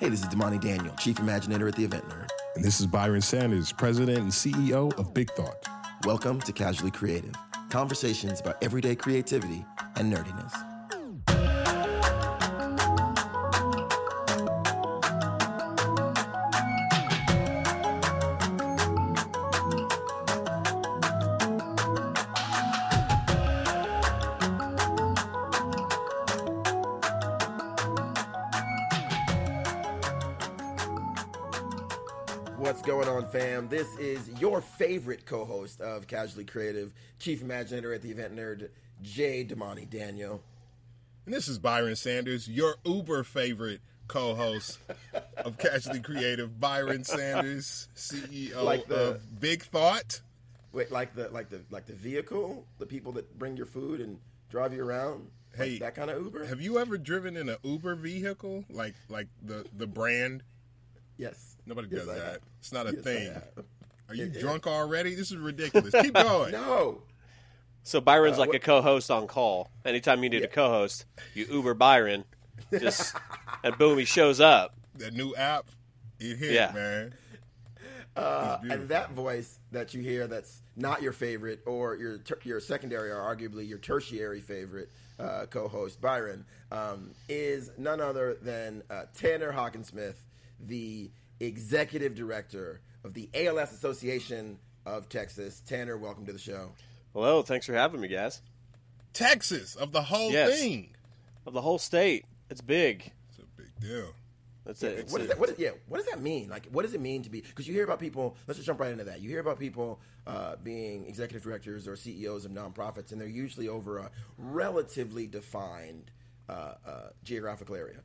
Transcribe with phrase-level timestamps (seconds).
[0.00, 2.28] Hey, this is Damani Daniel, Chief Imaginator at the Event Nerd.
[2.54, 5.66] And this is Byron Sanders, President and CEO of Big Thought.
[6.04, 7.34] Welcome to Casually Creative,
[7.68, 9.64] conversations about everyday creativity
[9.96, 10.67] and nerdiness.
[33.32, 33.68] Fam?
[33.68, 38.68] This is your favorite co-host of Casually Creative, Chief Imaginator at the Event Nerd,
[39.02, 40.42] Jay Damani Daniel.
[41.26, 44.78] And this is Byron Sanders, your uber favorite co host
[45.36, 50.22] of Casually Creative, Byron Sanders, CEO Like the- of Big Thought.
[50.72, 54.18] Wait, like the like the like the vehicle, the people that bring your food and
[54.50, 56.44] drive you around, Like Hey, that kind of Uber.
[56.46, 58.64] Have you ever driven in an Uber vehicle?
[58.70, 60.42] Like like the, the brand?
[61.18, 62.24] Yes, Nobody Yes, does I that.
[62.32, 62.40] have.
[62.60, 63.42] It's not a Yes, thing.
[64.08, 65.14] Are you It- it- drunk already?
[65.14, 65.92] This is ridiculous.
[66.00, 66.52] Keep going.
[66.52, 67.02] No,
[67.82, 69.70] So Byron's Uh, like what- a co-host on call.
[69.84, 72.24] Anytime you need a co-host, you Uber Byron,
[72.78, 73.14] just
[73.64, 74.74] and boom, he shows up.
[74.94, 75.66] That new app,
[76.18, 76.72] it hit, Yeah.
[76.74, 77.14] man.
[78.16, 82.58] uh, and that voice that you hear that's not your favorite or your ter- your
[82.60, 84.90] secondary or arguably your tertiary favorite
[85.20, 90.16] uh, co-host Byron um, is none other than uh, Tanner Hawkinsmith,
[90.60, 95.62] the executive director of the ALS Association of Texas.
[95.66, 96.72] Tanner, welcome to the show.
[97.12, 98.42] Hello, thanks for having me, guys.
[99.12, 100.58] Texas of the whole Yes.
[100.60, 100.94] thing.
[101.46, 103.12] Of the whole state, it's big.
[103.30, 104.14] It's a big deal.
[104.64, 104.98] That's it.
[104.98, 105.38] It's What a- that?
[105.38, 106.50] What is, yeah, what does that mean?
[106.50, 107.40] Like, what does it mean to be?
[107.40, 108.36] Because you hear about people.
[108.46, 109.20] Let's just jump right into that.
[109.22, 113.66] You hear about people uh, being executive directors or CEOs of nonprofits, and they're usually
[113.66, 116.10] over a relatively defined
[116.50, 118.00] uh, uh, geographical area.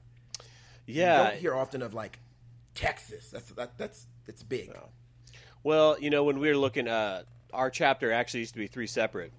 [0.85, 1.23] Yeah.
[1.25, 2.19] You don't hear often of like
[2.75, 3.29] Texas.
[3.29, 4.71] That's that, that's it's big.
[5.63, 8.87] Well, you know, when we were looking, uh, our chapter actually used to be three
[8.87, 9.31] separate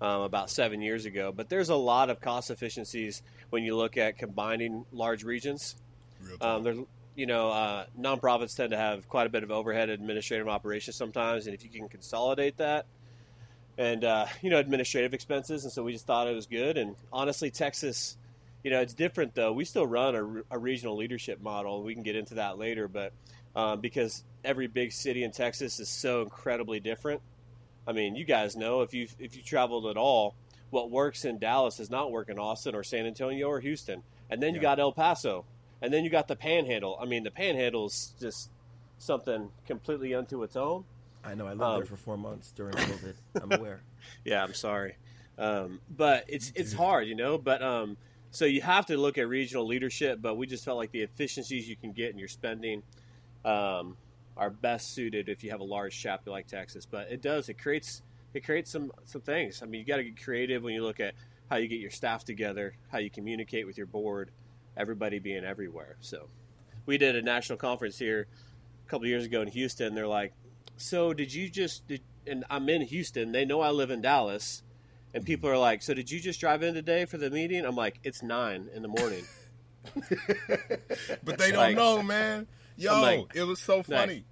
[0.00, 1.32] um, about seven years ago.
[1.34, 5.76] But there's a lot of cost efficiencies when you look at combining large regions.
[6.40, 6.74] Um, there,
[7.14, 11.46] you know, uh, nonprofits tend to have quite a bit of overhead, administrative operations sometimes,
[11.46, 12.86] and if you can consolidate that,
[13.76, 16.76] and uh, you know, administrative expenses, and so we just thought it was good.
[16.76, 18.16] And honestly, Texas,
[18.64, 19.52] you know, it's different though.
[19.52, 20.14] We still run
[20.50, 21.82] a, a regional leadership model.
[21.82, 23.12] We can get into that later, but
[23.56, 27.20] um, because every big city in Texas is so incredibly different.
[27.86, 30.34] I mean, you guys know if you if you traveled at all,
[30.70, 34.42] what works in Dallas does not work in Austin or San Antonio or Houston, and
[34.42, 35.44] then you got El Paso,
[35.80, 36.98] and then you got the Panhandle.
[37.00, 38.50] I mean, the Panhandle is just
[38.98, 40.84] something completely unto its own.
[41.24, 41.46] I know.
[41.46, 43.14] I lived Um, there for four months during COVID.
[43.42, 43.80] I'm aware.
[44.24, 44.96] Yeah, I'm sorry,
[45.38, 47.36] um, but it's it's hard, you know.
[47.36, 47.96] But um,
[48.30, 50.20] so you have to look at regional leadership.
[50.20, 52.82] But we just felt like the efficiencies you can get in your spending
[53.44, 53.96] um,
[54.36, 56.86] are best suited if you have a large chapter like Texas.
[56.86, 58.02] But it does it creates
[58.34, 59.62] it creates some some things.
[59.62, 61.14] I mean, you got to get creative when you look at
[61.50, 64.30] how you get your staff together, how you communicate with your board,
[64.76, 65.96] everybody being everywhere.
[66.00, 66.28] So
[66.86, 68.26] we did a national conference here
[68.86, 69.94] a couple years ago in Houston.
[69.94, 70.34] They're like,
[70.76, 73.32] "So did you just?" Did, and I'm in Houston.
[73.32, 74.62] They know I live in Dallas,
[75.14, 77.76] and people are like, "So did you just drive in today for the meeting?" I'm
[77.76, 79.24] like, "It's nine in the morning."
[81.24, 82.46] But they don't Like- know, man.
[82.76, 84.24] Yo, like- it was so funny.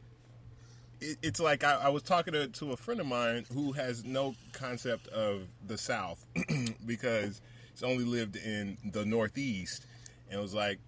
[1.01, 4.05] It, it's like I, I was talking to, to a friend of mine who has
[4.05, 6.25] no concept of the South
[6.87, 7.41] because
[7.73, 9.87] he's only lived in the Northeast,
[10.31, 10.79] and it was like,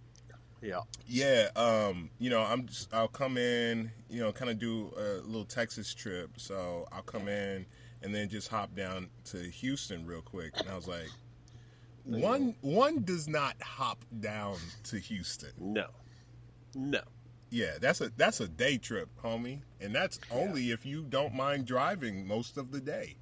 [0.63, 4.93] yeah, yeah, um, you know, I'm just, I'll come in, you know, kind of do
[4.97, 6.31] a little Texas trip.
[6.37, 7.67] So I'll come in
[8.03, 10.53] and then just hop down to Houston real quick.
[10.59, 11.09] And I was like,
[12.05, 15.51] one one does not hop down to Houston.
[15.59, 15.87] no,
[16.75, 17.01] no.
[17.51, 21.67] Yeah, that's a that's a day trip, homie, and that's only if you don't mind
[21.67, 23.17] driving most of the day.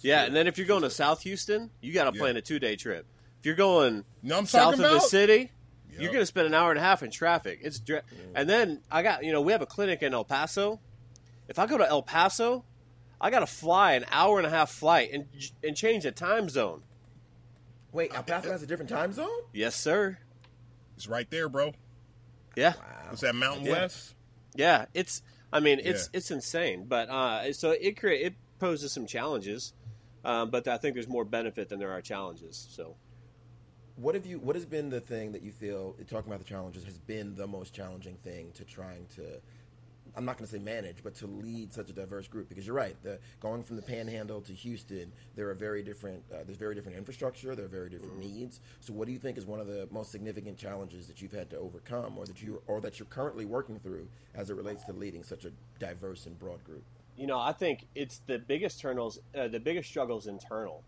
[0.00, 2.20] Yeah, and then if you're going to South Houston, you got to Yeah.
[2.22, 3.04] plan a two day trip.
[3.40, 5.50] If you're going You know what I'm south of the city,
[5.90, 6.00] Yep.
[6.00, 7.58] you're going to spend an hour and a half in traffic.
[7.62, 8.02] It's dr-
[8.34, 10.78] and then I got you know we have a clinic in El Paso.
[11.48, 12.64] If I go to El Paso,
[13.20, 15.26] I got to fly an hour and a half flight and
[15.64, 16.82] and change the time zone.
[17.92, 19.28] Wait, El Paso has a different time zone.
[19.52, 20.18] Yes, sir.
[20.96, 21.72] It's right there, bro.
[22.56, 22.74] Yeah.
[23.08, 23.72] What's that, Mountain Yeah.
[23.72, 24.14] West?
[24.54, 25.22] Yeah, it's.
[25.52, 26.18] I mean, it's Yeah.
[26.18, 29.72] it's insane, but uh, so it create it poses some challenges,
[30.24, 32.68] um, but I think there's more benefit than there are challenges.
[32.70, 32.96] So
[33.96, 34.38] What have you?
[34.38, 37.46] What has been the thing that you feel talking about the challenges has been the
[37.46, 39.40] most challenging thing to trying to
[40.16, 42.76] I'm not going to say manage, but to lead such a diverse group because you're
[42.76, 42.96] right.
[43.02, 46.22] The going from the Panhandle to Houston, there are very different.
[46.32, 47.54] Uh, there's very different infrastructure.
[47.54, 48.60] There are very different needs.
[48.80, 51.50] So, what do you think is one of the most significant challenges that you've had
[51.50, 54.92] to overcome, or that you or that you're currently working through as it relates to
[54.92, 56.84] leading such a diverse and broad group?
[57.16, 59.18] You know, I think it's the biggest turtles.
[59.36, 60.84] Uh, the biggest struggle is internal.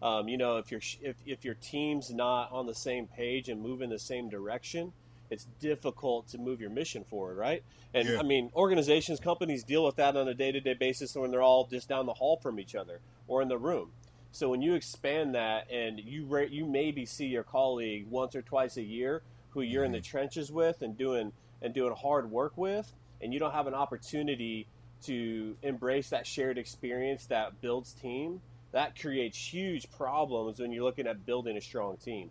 [0.00, 3.60] Um, you know, if your if, if your team's not on the same page and
[3.60, 4.92] move in the same direction,
[5.30, 7.62] it's difficult to move your mission forward, right?
[7.94, 8.18] And Yeah.
[8.18, 11.42] I mean, organizations, companies deal with that on a day to day basis when they're
[11.42, 13.92] all just down the hall from each other or in the room.
[14.32, 18.76] So when you expand that and you you maybe see your colleague once or twice
[18.76, 20.10] a year who you're in the mm-hmm.
[20.10, 21.32] trenches with and doing
[21.62, 24.66] and doing hard work with, and you don't have an opportunity
[25.04, 28.40] to embrace that shared experience that builds team,
[28.72, 32.30] that creates huge problems when you're looking at building a strong team.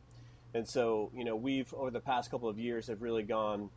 [0.58, 3.70] And so, you know, we've over the past couple of years have really gone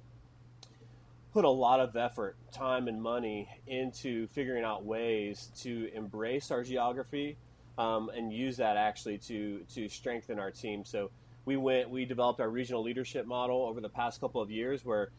[1.35, 6.65] put a lot of effort, time and money into figuring out ways to embrace our
[6.65, 7.37] geography
[7.77, 10.85] um, and use that actually to to strengthen our team.
[10.87, 11.11] So
[11.45, 15.11] we went we developed our regional leadership model over the past couple of years where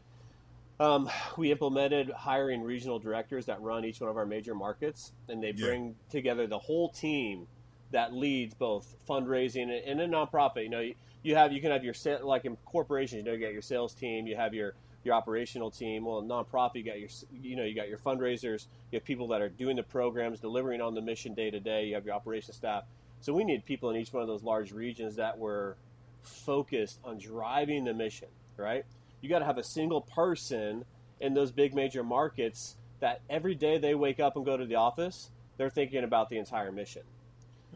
[0.79, 5.43] um, we implemented hiring regional directors that run each one of our major markets, and
[5.43, 5.67] they Yeah.
[5.67, 7.45] bring together the whole team
[7.91, 10.63] that leads both fundraising and, and a nonprofit.
[10.63, 10.91] You know,
[11.23, 13.93] you, have you can have your like in corporations, you know, you got your sales
[13.93, 14.73] team, you have your
[15.03, 16.05] your operational team.
[16.05, 19.27] Well, in nonprofit, you got your you know you got your fundraisers, you have people
[19.29, 21.85] that are doing the programs, delivering on the mission day to day.
[21.85, 22.83] You have your operation staff.
[23.21, 25.77] So we need people in each one of those large regions that were
[26.23, 28.27] focused on driving the mission.
[28.57, 28.85] Right?
[29.21, 30.85] You got to have a single person
[31.19, 34.75] in those big major markets that every day they wake up and go to the
[34.75, 37.03] office, they're thinking about the entire mission.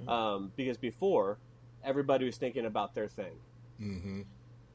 [0.07, 1.37] Um, because before,
[1.85, 3.35] everybody was thinking about their thing.
[3.81, 4.21] Mm-hmm.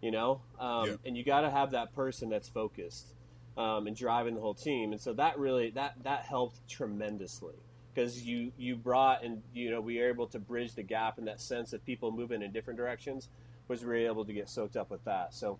[0.02, 0.40] you know?
[0.58, 0.96] Um, Yeah.
[1.06, 3.14] and you got to have that person that's focused
[3.56, 4.92] um, and driving the whole team.
[4.92, 7.54] And so that really that that helped tremendously.
[7.94, 11.24] Because you you brought and you know we were able to bridge the gap in
[11.26, 13.28] that sense of people moving in different directions
[13.68, 15.34] was we were able to get soaked up with that.
[15.34, 15.58] So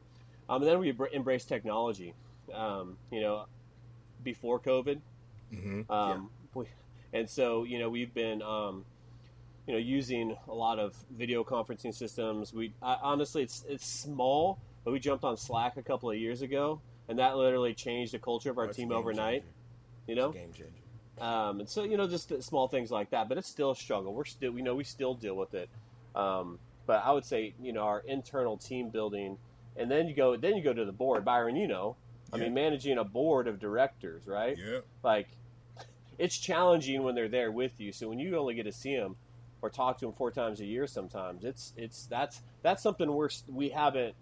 [0.49, 2.15] um, and then we embr- embraced technology.
[2.55, 3.47] Um, you know
[4.23, 5.01] before covid
[5.53, 5.91] Mm-hmm.
[5.91, 6.67] um, we,
[7.13, 8.85] and so, you know, we've been, um,
[9.71, 12.53] you know, using a lot of video conferencing systems.
[12.53, 16.43] We I, honestly, it's it's small, but we jumped on Slack a couple of years
[16.43, 19.43] ago, and that literally changed the culture of our Oh, team overnight.
[19.43, 19.55] changer.
[20.09, 21.25] You know, game changer.
[21.25, 23.29] um, and so you know, just small things like that.
[23.29, 24.13] But it's still a struggle.
[24.13, 25.71] We're still, we know, we still deal with it.
[26.17, 29.39] Um, but I would say, you know, our internal team building,
[29.77, 31.25] and then you go, then you go to the board.
[31.25, 31.95] Byron, you know,
[32.33, 32.45] I Yeah.
[32.45, 34.59] mean, managing a board of directors, right?
[34.59, 34.81] Yeah.
[35.05, 35.29] like
[36.19, 37.93] it's challenging when they're there with you.
[37.93, 39.15] So when you only get to see them
[39.63, 43.29] or talk to them four times a year, sometimes it's it's that's that's something we're
[43.49, 44.15] we haven't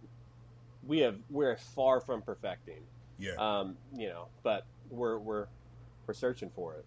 [0.86, 2.82] we have we're far from perfecting.
[3.18, 3.32] Yeah.
[3.38, 5.46] Um, you know, but we're we're
[6.06, 6.84] we're searching for it.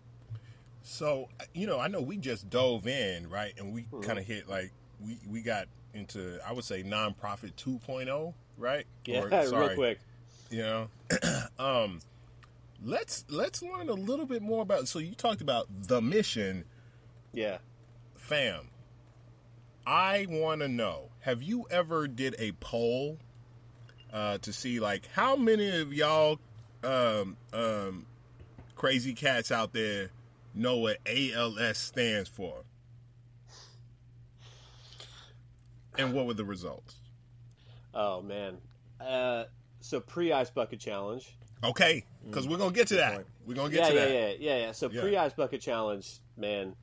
[0.83, 4.03] So you know, I know we just dove in right, and we Mhm.
[4.03, 8.85] kind of hit like we we got into I would say nonprofit 2.0, right?
[9.05, 9.99] Yeah, Or, real quick.
[10.49, 10.87] You know,
[11.59, 11.99] um,
[12.83, 14.87] let's let's learn a little bit more about.
[14.87, 16.65] So you talked about the mission,
[17.33, 17.59] Yeah.
[18.31, 18.69] Fam.
[19.85, 23.17] I want to know: Have you ever did a poll
[24.13, 26.39] uh, to see like how many of y'all
[26.83, 28.05] um, um,
[28.75, 30.11] crazy cats out there
[30.55, 32.63] know what ALS stands for?
[35.97, 36.95] And what were the results?
[37.93, 38.57] Oh man.
[39.01, 39.43] Uh,
[39.81, 41.35] so pre ice bucket challenge.
[41.63, 43.25] Okay, because we're gonna get to that.
[43.45, 44.39] We're gonna get Yeah, to yeah, that.
[44.39, 44.71] yeah, yeah, yeah.
[44.71, 45.01] So Yeah.
[45.01, 46.75] pre ice bucket challenge, man,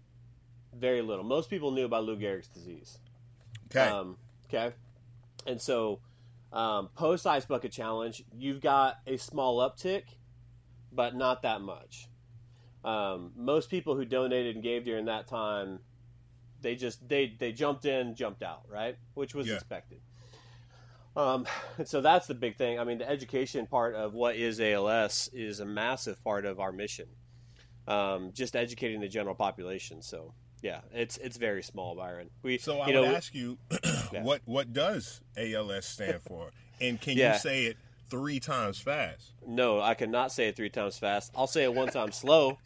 [0.78, 1.24] very little.
[1.24, 2.98] Most people knew about Lou Gehrig's disease.
[3.70, 4.16] Okay, Um,
[4.48, 4.74] okay.
[5.46, 6.00] And so,
[6.52, 10.04] um, post ice bucket challenge, you've got a small uptick,
[10.92, 12.08] but not that much.
[12.84, 15.80] Um, most people who donated and gave during that time,
[16.60, 18.96] they just they they jumped in, jumped out, right?
[19.14, 19.54] Which was Yeah.
[19.54, 20.00] expected.
[21.16, 21.46] Um,
[21.78, 22.78] and so that's the big thing.
[22.78, 26.72] I mean, the education part of what is ALS is a massive part of our
[26.72, 27.06] mission.
[27.88, 30.00] Um, just educating the general population.
[30.02, 32.30] So yeah, it's it's very small, Byron.
[32.42, 33.58] We so I you know, would ask you,
[34.12, 34.22] Yeah.
[34.22, 36.50] what what does ALS stand for,
[36.80, 37.34] and can Yeah.
[37.34, 37.76] you say it
[38.10, 39.32] three times fast?
[39.46, 41.30] No, I cannot say it three times fast.
[41.36, 42.58] I'll say it one time slow,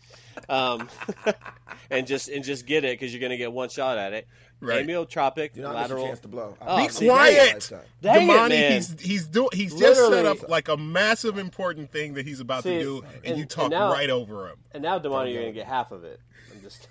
[0.48, 0.88] um,
[1.90, 4.26] and just and just get it because you're going to get one shot at it.
[4.60, 4.86] Right.
[4.86, 6.06] Amyotrophic Do not miss a lateral.
[6.06, 6.56] chance to blow.
[6.62, 6.90] Oh, Be man.
[6.90, 7.54] See, dang it, quiet.
[7.54, 7.80] lifetime.
[8.00, 8.72] Dang it, man.
[8.72, 12.62] he's he's doing he's just set up like a massive important thing that he's about
[12.62, 14.56] See, to do, and, and- you and talk now- right over him.
[14.70, 16.20] And now, Damani, you're going to get half of it.
[16.54, 16.86] I'm just.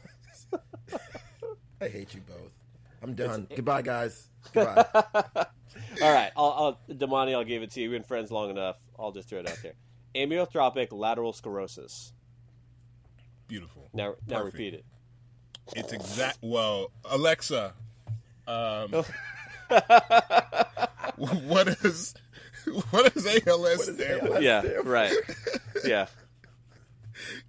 [1.82, 2.52] I hate you both.
[3.02, 3.48] I'm done.
[3.54, 4.28] Goodbye, guys.
[4.54, 4.86] Goodbye.
[6.02, 7.90] All right, I'll, I'll Damani, I'll give it to you.
[7.90, 8.78] We've been friends long enough.
[9.00, 9.74] I'll just throw it out there.
[10.16, 12.14] amyotrophic lateral sclerosis.
[13.48, 13.90] Beautiful.
[13.94, 14.54] Now, now Perfect.
[14.54, 14.86] repeat it.
[15.76, 16.38] It's exact.
[16.42, 17.74] Well, Alexa,
[18.48, 18.92] um,
[21.18, 22.14] what is
[22.92, 24.28] what is ALS stand?
[24.28, 24.42] ALS?
[24.44, 25.14] Yeah, right.
[25.86, 26.08] Yeah.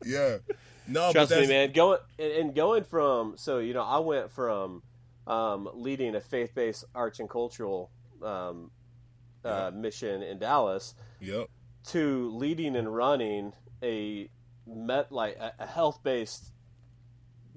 [0.04, 0.36] Yeah.
[0.92, 1.72] No, Trust me, man.
[1.72, 4.82] Going and going from so you know I went from
[5.26, 7.90] um, leading a faith-based arts and cultural
[8.22, 8.70] um,
[9.44, 11.46] uh, mission in Dallas Yep.
[11.88, 14.28] to leading and running a
[14.66, 16.52] met like a, a health-based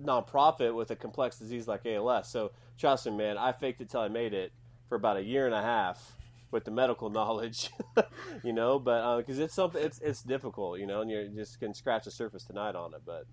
[0.01, 2.29] nonprofit with a complex disease like ALS.
[2.29, 3.37] So trust me, man.
[3.37, 4.51] I faked it till I made it
[4.89, 6.15] for about a year and a half
[6.55, 7.69] with the medical knowledge,
[8.43, 8.79] you know.
[8.79, 12.11] But because it's something, it's it's difficult, you know, and you just can scratch the
[12.11, 13.01] surface tonight on it.
[13.05, 13.25] But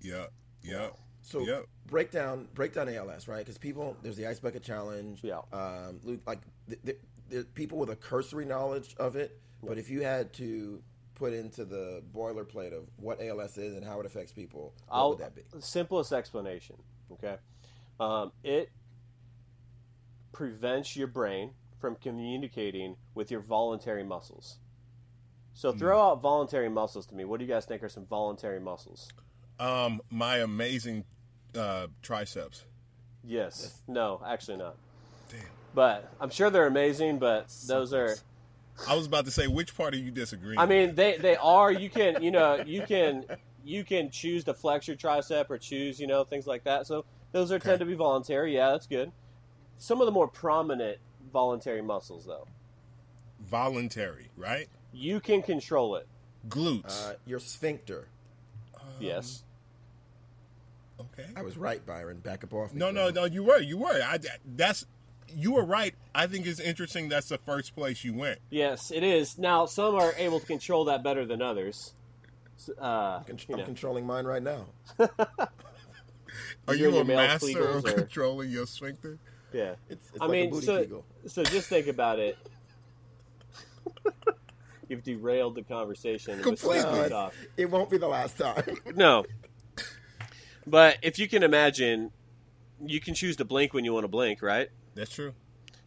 [0.00, 0.26] yeah,
[0.62, 0.90] yeah.
[1.20, 1.66] So Yep.
[1.86, 3.40] break down break down ALS, right?
[3.40, 5.20] Because people there's the ice bucket challenge.
[5.22, 5.40] Yeah.
[5.52, 10.02] Um, like th- th- there's people with a cursory knowledge of it, but if you
[10.02, 10.80] had to
[11.16, 15.10] put into the boilerplate of what ALS is and how it affects people, what I'll,
[15.10, 15.42] would that be?
[15.58, 16.76] simplest explanation.
[17.12, 17.36] Okay,
[17.98, 18.70] um, it
[20.32, 24.58] prevents your brain from communicating with your voluntary muscles.
[25.54, 27.24] So throw out voluntary muscles to me.
[27.24, 29.08] What do you guys think are some voluntary muscles?
[29.58, 31.04] Um, my amazing
[31.56, 32.64] uh, triceps.
[33.24, 33.82] Yes.
[33.88, 34.76] No, actually not.
[35.28, 35.40] Damn.
[35.74, 37.18] But I'm sure they're amazing.
[37.18, 38.14] But those are.
[38.88, 40.58] I was about to say, which part are you disagreeing?
[40.58, 40.96] I mean, with?
[40.96, 41.72] they they are.
[41.72, 43.24] You can you know you can
[43.64, 46.86] you can choose to flex your tricep or choose you know things like that.
[46.86, 48.54] So those are tend to be voluntary.
[48.54, 49.10] Yeah, that's good.
[49.76, 50.98] Some of the more prominent
[51.32, 52.46] voluntary muscles, though,
[53.40, 54.68] voluntary, right?
[54.92, 56.06] you can control it.
[56.48, 57.10] Glutes.
[57.10, 58.08] Uh, your sphincter.
[58.98, 59.44] Yes.
[60.98, 61.28] okay.
[61.36, 62.18] I was right, Byron.
[62.18, 62.72] Back up off.
[62.72, 63.22] me, No, no, bro.
[63.22, 63.32] no.
[63.32, 64.00] You were, you were.
[64.02, 64.18] I,
[64.56, 64.86] that's
[65.28, 65.94] you were right.
[66.14, 67.08] I think it's interesting.
[67.10, 68.38] That's the first place you went.
[68.50, 69.36] Yes, it is.
[69.38, 71.92] Now some are able to control that better than others.
[72.56, 73.64] S- Uh, Con- you I'm know.
[73.66, 74.66] controlling mine right now.
[76.66, 79.18] Are You you, a master of or- controlling your sphincter?
[79.52, 79.74] Yeah.
[79.88, 81.04] It's, it's I like mean, a booty so kegel.
[81.26, 82.36] so just think about it.
[84.88, 86.40] You've derailed the conversation.
[86.42, 86.82] Completely.
[86.90, 87.34] good talk.
[87.58, 88.64] It won't be the last time.
[88.94, 89.26] No.
[90.66, 92.10] But if you can imagine,
[92.84, 94.68] you can choose to blink when you want to blink, right?
[94.94, 95.32] That's true.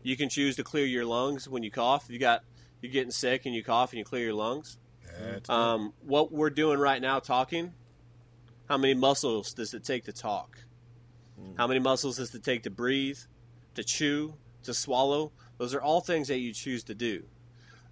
[0.03, 2.05] You can choose to clear your lungs when you cough.
[2.09, 2.43] You got
[2.81, 4.77] you're getting sick and you cough and you clear your lungs.
[5.19, 7.73] That's Um, what we're doing right now, talking.
[8.69, 10.57] How many muscles does it take to talk?
[11.57, 13.17] How many muscles does it take to breathe,
[13.75, 15.31] to chew, to swallow?
[15.57, 17.23] Those are all things that you choose to do.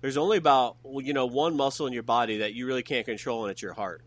[0.01, 3.43] There's only about you know one muscle in your body that you really can't control,
[3.43, 4.01] and it's your heart.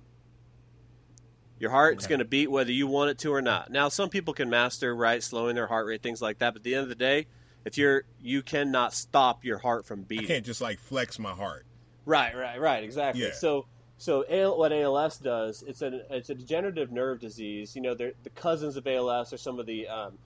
[1.59, 2.11] Your heart's Okay.
[2.12, 3.71] going to beat whether you want it to or not.
[3.71, 6.55] Now, some people can master right slowing their heart rate, things like that.
[6.55, 7.26] But at the end of the day,
[7.64, 10.26] if you're you cannot stop your heart from I beating.
[10.26, 11.64] can't just like flex my heart.
[12.05, 12.83] Right, right, right.
[12.83, 13.23] Exactly.
[13.23, 13.33] Yeah.
[13.33, 17.76] So, so AL, what ALS does, it's a it's a degenerative nerve disease.
[17.76, 20.19] You know, they're, the cousins of ALS are some of the um,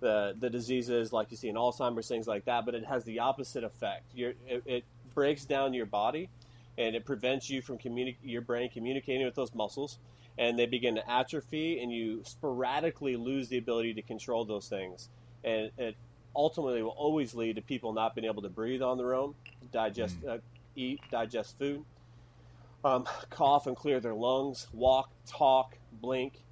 [0.00, 2.64] the the diseases like you see in Alzheimer's, things like that.
[2.64, 4.04] But it has the opposite effect.
[4.14, 4.84] You're, it, it
[5.14, 6.28] breaks down your body,
[6.78, 9.98] and it prevents you from communi- your brain communicating with those muscles,
[10.38, 15.08] and they begin to atrophy, and you sporadically lose the ability to control those things,
[15.44, 15.96] and it
[16.36, 19.34] ultimately will always lead to people not being able to breathe on their own,
[19.72, 20.38] digest, uh,
[20.74, 21.84] eat, digest food,
[22.84, 26.42] um, cough and clear their lungs, walk, talk, blink.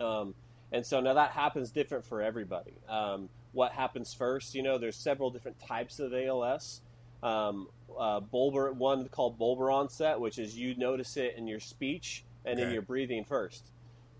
[0.00, 0.34] Um,
[0.72, 2.74] and so now that happens different for everybody.
[2.88, 4.54] Um, what happens first?
[4.54, 6.82] You know, there's several different types of ALS.
[7.22, 7.68] Um,
[7.98, 12.60] uh, bulbar, one called bulbar onset, which is you notice it in your speech and
[12.60, 13.64] in your breathing first.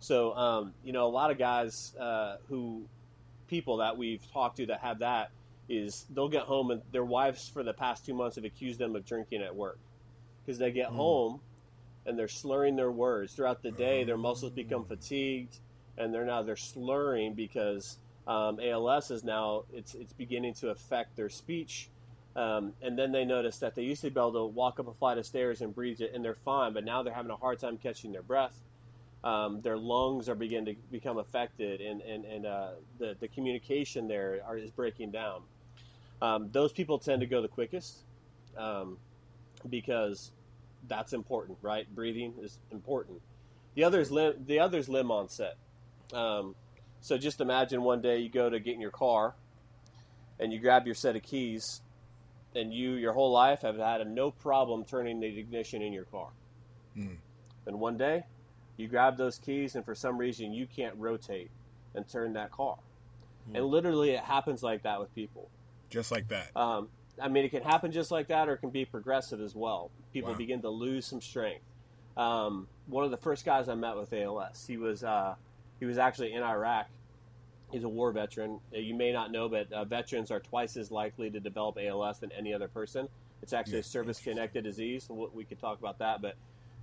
[0.00, 2.86] So, um, you know, a lot of guys uh, who,
[3.48, 5.30] people that we've talked to that have that,
[5.68, 8.94] is they'll get home and their wives for the past two months have accused them
[8.94, 9.78] of drinking at work
[10.44, 11.40] because they get home
[12.06, 14.04] and they're slurring their words throughout the day.
[14.04, 15.58] Their muscles become fatigued,
[15.98, 21.16] and they're now they're slurring because um, ALS is now it's it's beginning to affect
[21.16, 21.88] their speech.
[22.34, 24.92] Um, and then they notice that they used to be able to walk up a
[24.92, 26.74] flight of stairs and breathe it, and they're fine.
[26.74, 28.60] But now they're having a hard time catching their breath.
[29.24, 34.06] Um, their lungs are beginning to become affected, and and, and uh, the the communication
[34.06, 35.42] there are, is breaking down.
[36.20, 37.98] Um, those people tend to go the quickest
[38.56, 38.98] um,
[39.68, 40.32] because
[40.88, 41.92] that's important, right?
[41.94, 43.20] Breathing is important.
[43.74, 45.56] The other is limb, the other is limb onset.
[46.12, 46.54] Um,
[47.00, 49.34] so just imagine one day you go to get in your car,
[50.38, 51.82] and you grab your set of keys,
[52.54, 56.04] and you your whole life have had a no problem turning the ignition in your
[56.04, 56.28] car.
[56.96, 57.16] Mm.
[57.66, 58.25] And one day,
[58.76, 61.50] you grab those keys, and for some reason you can't rotate
[61.94, 62.76] and turn that car.
[63.54, 65.48] And literally, it happens like that with people.
[65.88, 66.50] Just like that.
[66.56, 66.88] Um,
[67.22, 69.90] I mean, it can happen just like that, or it can be progressive as well.
[70.12, 70.36] People Wow.
[70.38, 71.62] begin to lose some strength.
[72.16, 75.36] Um, one of the first guys I met with ALS, he was uh,
[75.80, 76.87] he was actually in Iraq.
[77.73, 78.61] He's a war veteran.
[78.75, 82.21] Uh, You may not know, but uh, veterans are twice as likely to develop ALS
[82.21, 83.09] than any other person.
[83.42, 85.09] It's actually Yeah, a service-connected disease.
[85.11, 86.37] and We could talk about that, but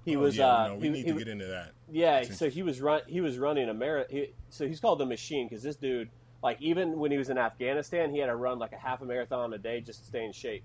[0.06, 0.38] he Oh, was.
[0.38, 1.72] yeah, uh, no, we he- need he- to get into that.
[1.90, 3.02] yeah, so he was run.
[3.08, 4.28] He was running a marathon.
[4.50, 6.10] So he's called the machine because this dude,
[6.44, 9.06] like, even when he was in Afghanistan, he had to run like a half a
[9.06, 10.64] marathon a day just to stay in shape.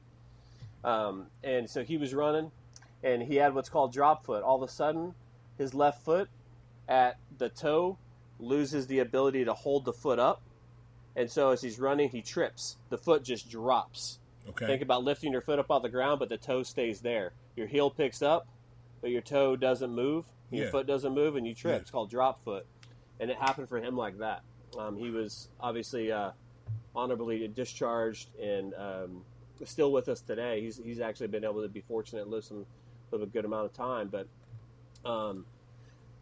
[0.85, 2.51] Um, and so he was running,
[3.03, 4.43] and he had what's called drop foot.
[4.43, 5.15] All of a sudden,
[5.57, 6.29] his left foot
[6.89, 7.97] at the toe
[8.39, 10.41] loses the ability to hold the foot up,
[11.17, 12.77] and so as he's running, he trips.
[12.91, 14.19] The foot just drops.
[14.49, 14.67] Okay.
[14.67, 17.33] Think about lifting your foot up off the ground, but the toe stays there.
[17.57, 18.47] Your heel picks up,
[19.01, 20.25] but your toe doesn't move.
[20.51, 20.71] Your Yeah.
[20.71, 21.73] foot doesn't move, and you trip.
[21.75, 21.81] Yeah.
[21.81, 22.65] It's called drop foot,
[23.21, 24.43] and it happened for him like that.
[24.79, 26.31] Um, he was obviously uh,
[26.95, 29.25] honorably discharged and um,
[29.65, 30.61] still with us today.
[30.63, 32.65] He's he's actually been able to be fortunate, live some
[33.11, 34.27] live a good amount of time, but
[35.09, 35.45] um,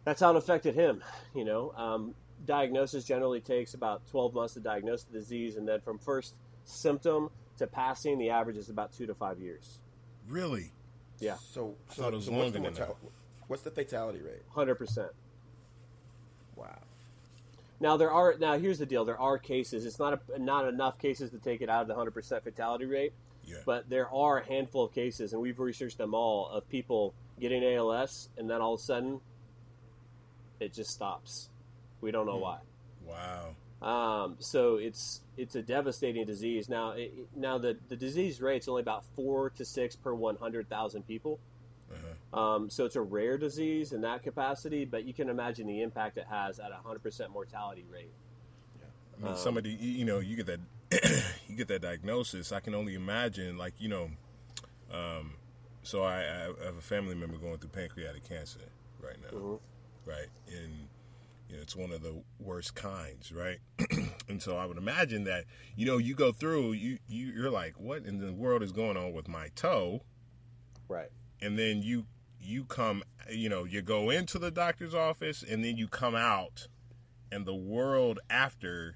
[0.07, 1.03] that's how it affected him.
[1.35, 5.81] You know, um, diagnosis generally takes about 12 months to diagnose the disease, and then
[5.81, 6.33] from first
[6.63, 9.79] symptom to passing, the average is about two to five years.
[10.29, 10.71] Really?
[11.19, 12.77] Yeah, So, so, it was so what's, the longer than that.
[12.87, 12.97] mortal-
[13.47, 14.43] what's the fatality rate?
[14.55, 15.09] hundred percent.
[16.55, 16.79] Wow.
[17.81, 19.03] Now there are now here's the deal.
[19.03, 19.85] There are cases.
[19.85, 22.85] It's not a, not enough cases to take it out of the hundred percent fatality
[22.85, 23.11] rate,
[23.45, 23.57] Yeah.
[23.65, 27.61] but there are a handful of cases, and we've researched them all of people getting
[27.63, 29.19] ALS, and then all of a sudden,
[30.59, 31.49] it just stops.
[32.01, 32.59] We don't know why.
[33.05, 33.55] wow.
[33.79, 36.67] Um, so it's it's a devastating disease.
[36.67, 40.67] Now it, now the the disease rate's only about four to six per one hundred
[40.69, 41.39] thousand people.
[41.91, 42.39] Uh-huh.
[42.39, 46.17] Um, so it's a rare disease in that capacity, but you can imagine the impact
[46.17, 48.11] it has at a hundred percent mortality rate.
[48.79, 48.85] Yeah,
[49.19, 50.59] I mean, Um, somebody, you you know, you get that,
[51.47, 52.51] you get that diagnosis.
[52.51, 54.09] I can only imagine, like, you know,
[54.91, 55.33] um,
[55.83, 58.59] so I, I have a family member going through pancreatic cancer
[59.01, 59.59] right now, Mhm.
[60.07, 60.87] Right, and
[61.49, 63.59] you know, it's one of the worst kinds, right,
[64.29, 65.45] and so I would imagine that,
[65.75, 68.97] you know, you go through, you, you you're like, what in the world is going
[68.97, 70.01] on with my toe,
[70.87, 71.09] Right.
[71.41, 72.05] and then you
[72.39, 76.67] you come, you know, you go into the doctor's office, and then you come out,
[77.31, 78.95] and the world after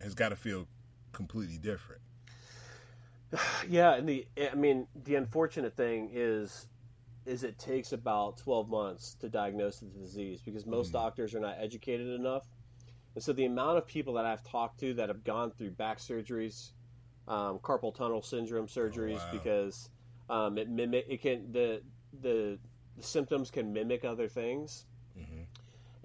[0.00, 0.68] has got to feel
[1.12, 2.00] completely different.
[3.68, 6.66] Yeah, and the I mean the unfortunate thing is
[7.28, 11.56] is it takes about 12 months to diagnose the disease because most doctors are not
[11.60, 12.48] educated enough.
[13.14, 15.98] And so the amount of people that I've talked to that have gone through back
[15.98, 16.70] surgeries,
[17.26, 19.30] um, carpal tunnel syndrome surgeries wow.
[19.32, 19.90] because
[20.30, 21.82] um, it mimic it can the,
[22.22, 22.58] the
[22.96, 24.86] the symptoms can mimic other things.
[25.18, 25.46] Mhm.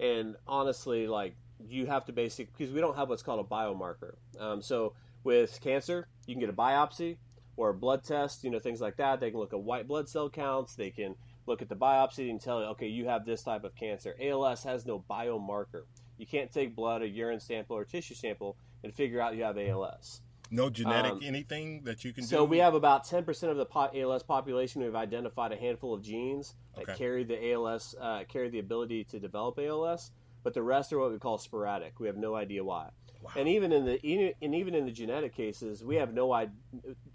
[0.00, 4.16] And honestly, like you have to basic because we don't have what's called a biomarker.
[4.38, 7.16] Um, so with cancer, you can get a biopsy
[7.56, 9.20] or a blood test, you know, things like that.
[9.20, 10.74] They can look at white blood cell counts.
[10.74, 11.14] They can
[11.46, 14.14] look at the biopsy and tell you, okay, you have this type of cancer.
[14.20, 15.84] ALS has no biomarker.
[16.18, 19.58] You can't take blood, a urine sample, or tissue sample and figure out you have
[19.58, 20.22] ALS.
[20.50, 22.36] No genetic Um, anything that you can So do.
[22.36, 23.66] So we have about 10% of the
[24.00, 24.82] ALS population.
[24.82, 26.94] We've identified a handful of genes that Okay.
[26.94, 30.12] carry the ALS, uh, carry the ability to develop ALS,
[30.42, 31.98] but the rest are what we call sporadic.
[31.98, 32.90] We have no idea why.
[33.24, 33.30] Wow.
[33.36, 36.52] And even in the and even in the genetic cases, we have no idea.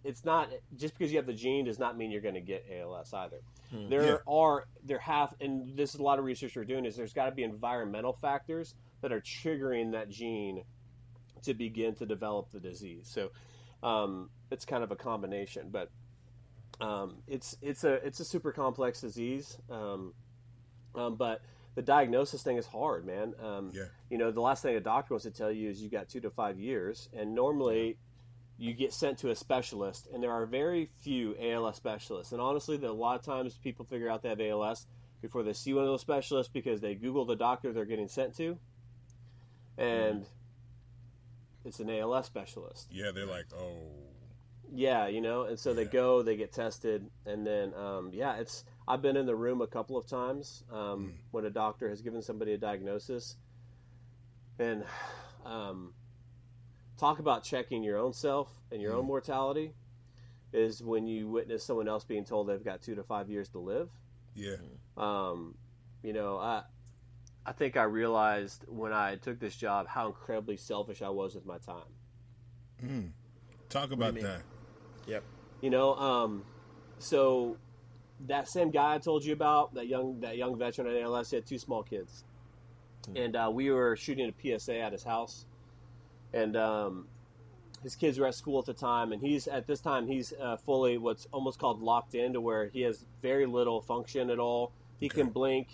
[0.03, 2.65] It's not just because you have the gene does not mean you're going to get
[2.71, 3.41] ALS either.
[3.71, 4.17] There Yeah.
[4.27, 7.25] are there have and this is a lot of research we're doing is there's got
[7.25, 10.63] to be environmental factors that are triggering that gene
[11.43, 13.07] to begin to develop the disease.
[13.07, 13.29] So
[13.83, 15.91] um, it's kind of a combination, but
[16.81, 19.59] um, it's it's a it's a super complex disease.
[19.69, 20.13] Um,
[20.95, 21.41] um, but
[21.75, 23.33] the diagnosis thing is hard, man.
[23.39, 23.85] Um, Yeah.
[24.09, 26.19] You know, the last thing a doctor wants to tell you is you got two
[26.21, 27.97] to five years, and normally
[28.57, 32.33] you get sent to a specialist, and there are very few ALS specialists.
[32.33, 34.87] And honestly, the, a lot of times people figure out they have ALS
[35.21, 38.35] before they see one of those specialists because they Google the doctor they're getting sent
[38.37, 38.57] to,
[39.77, 40.25] and
[41.65, 42.87] it's an ALS specialist.
[42.91, 43.77] yeah, they're like, oh,
[44.73, 48.63] Yeah, you know, and so they go, they get tested, and then um, yeah, it's.
[48.89, 51.13] I've been in the room a couple of times um, Mm.
[51.31, 53.37] when a doctor has given somebody a diagnosis,
[54.57, 54.83] and
[55.45, 55.93] um,
[56.97, 59.07] talk about checking your own self and your own Mm.
[59.07, 59.73] mortality
[60.51, 63.59] is when you witness someone else being told they've got two to five years to
[63.59, 63.89] live.
[64.33, 64.55] yeah,
[64.97, 65.55] Um,
[66.01, 66.63] you know, I
[67.45, 71.45] I think I realized when I took this job how incredibly selfish I was with
[71.45, 71.91] my time.
[72.83, 73.11] mm.
[73.69, 74.41] talk about that.
[75.07, 75.23] Yep.
[75.61, 76.43] You know, um,
[76.99, 77.57] so
[78.27, 81.37] that same guy I told you about, that young that young veteran at ALS, he
[81.37, 82.23] had two small kids,
[83.15, 85.45] and uh, we were shooting a PSA at his house,
[86.33, 87.07] and um,
[87.83, 90.57] his kids were at school at the time, and he's at this time he's uh,
[90.57, 94.71] fully what's almost called locked in to where he has very little function at all.
[94.99, 95.21] He Okay.
[95.21, 95.67] can blink.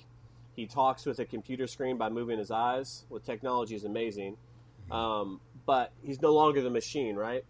[0.55, 3.05] He talks with a computer screen by moving his eyes.
[3.09, 4.37] With technology is amazing,
[4.91, 7.43] um, but he's no longer the machine, right?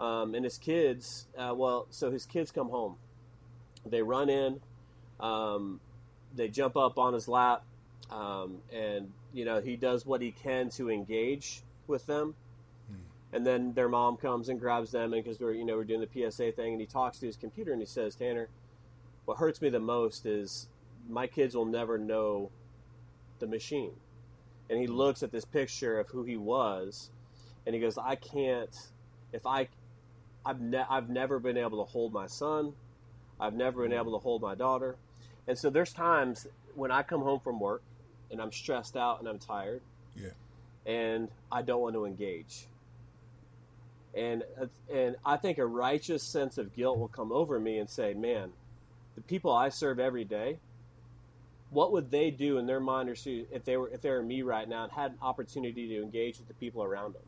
[0.00, 2.96] Um, and his kids, uh, well, so his kids come home.
[3.86, 4.60] They run in,
[5.20, 5.80] um,
[6.34, 7.64] they jump up on his lap,
[8.10, 12.34] um, and you know he does what he can to engage with them.
[13.32, 16.00] And then their mom comes and grabs them, and because we're you know we're doing
[16.00, 18.48] the PSA thing, and he talks to his computer and he says, "Tanner,
[19.24, 20.68] what hurts me the most is
[21.08, 22.50] my kids will never know
[23.38, 23.92] the machine."
[24.70, 27.10] And he looks at this picture of who he was,
[27.66, 28.74] and he goes, "I can't.
[29.32, 29.68] If I,
[30.44, 32.74] I've ne- I've never been able to hold my son.
[33.42, 34.96] I've never been able to hold my daughter."
[35.46, 37.82] And so there's times when I come home from work
[38.30, 39.82] and I'm stressed out and I'm tired,
[40.16, 40.30] Yeah.
[40.86, 42.68] and I don't want to engage.
[44.14, 44.44] And
[44.90, 48.52] and I think a righteous sense of guilt will come over me and say, "Man,
[49.14, 50.58] the people I serve every day,
[51.70, 54.22] what would they do in their mind or see if they were if they were
[54.22, 57.22] me right now and had an opportunity to engage with the people around them?"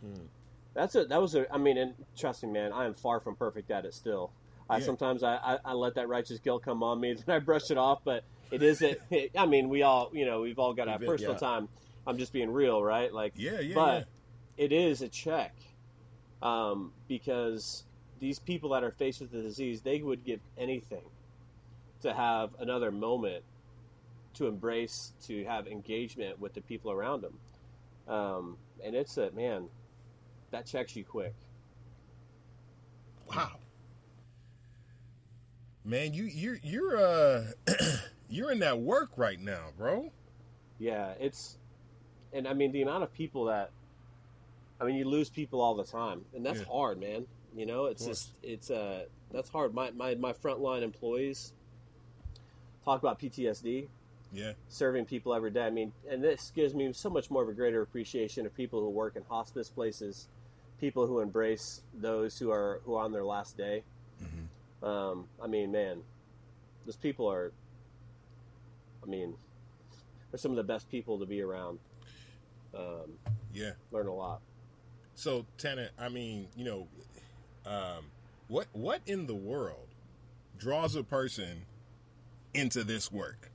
[0.00, 0.26] Hmm.
[0.74, 3.34] That's a that was a I mean, and trust me, man, I am far from
[3.34, 4.30] perfect at it still.
[4.70, 4.84] I Yeah.
[4.84, 7.78] sometimes I, I, I let that righteous guilt come on me, and I brush it
[7.78, 8.00] off.
[8.04, 9.30] But it is it.
[9.36, 11.38] I mean, we all you know we've all got to have You've been- personal yeah.
[11.38, 11.68] time.
[12.06, 13.12] I'm just being real, right?
[13.12, 14.06] Like, Yeah, yeah, but
[14.56, 15.54] it is a check
[16.40, 17.84] um, because
[18.18, 21.02] these people that are faced with the disease, they would give anything
[22.00, 23.44] to have another moment
[24.34, 27.38] to embrace, to have engagement with the people around them.
[28.08, 29.68] Um, and it's a man
[30.50, 31.34] that checks you quick.
[33.28, 33.50] Wow.
[35.84, 37.44] Man, you you're you're uh
[38.28, 40.10] you're in that work right now, bro.
[40.78, 41.56] Yeah, it's,
[42.32, 43.70] and I mean the amount of people that,
[44.80, 46.66] I mean you lose people all the time, and that's Yeah.
[46.66, 47.26] hard, man.
[47.56, 49.74] You know, it's just it's uh that's hard.
[49.74, 51.52] My my my frontline employees
[52.84, 53.88] talk about PTSD,
[54.32, 54.52] Yeah.
[54.68, 55.62] serving people every day.
[55.66, 58.80] I mean, and this gives me so much more of a greater appreciation of people
[58.80, 60.28] who work in hospice places,
[60.78, 63.84] people who embrace those who are who are on their last day.
[64.82, 66.02] Um, I mean, man,
[66.86, 67.52] those people are.
[69.02, 69.34] I mean,
[70.30, 71.78] they're some of the best people to be around.
[72.74, 73.18] Um,
[73.52, 73.72] Yeah.
[73.90, 74.40] learn a lot.
[75.14, 76.88] So, Tanner, I mean, you know,
[77.66, 78.06] um,
[78.48, 79.88] what what in the world
[80.56, 81.62] draws a person
[82.54, 83.50] into this work,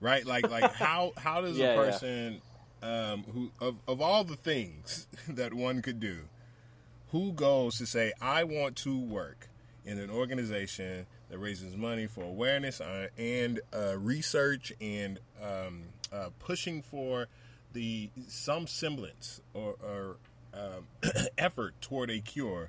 [0.00, 0.26] right?
[0.26, 1.90] Like, like how how does Yeah, a yeah.
[1.90, 2.42] person
[2.82, 6.28] um, who of of all the things that one could do,
[7.12, 9.48] who goes to say, I want to work
[9.86, 16.28] in an organization that raises money for awareness uh, and uh, research and um, uh,
[16.38, 17.28] pushing for
[17.72, 20.16] the some semblance or, or
[20.54, 20.86] um,
[21.38, 22.68] effort toward a cure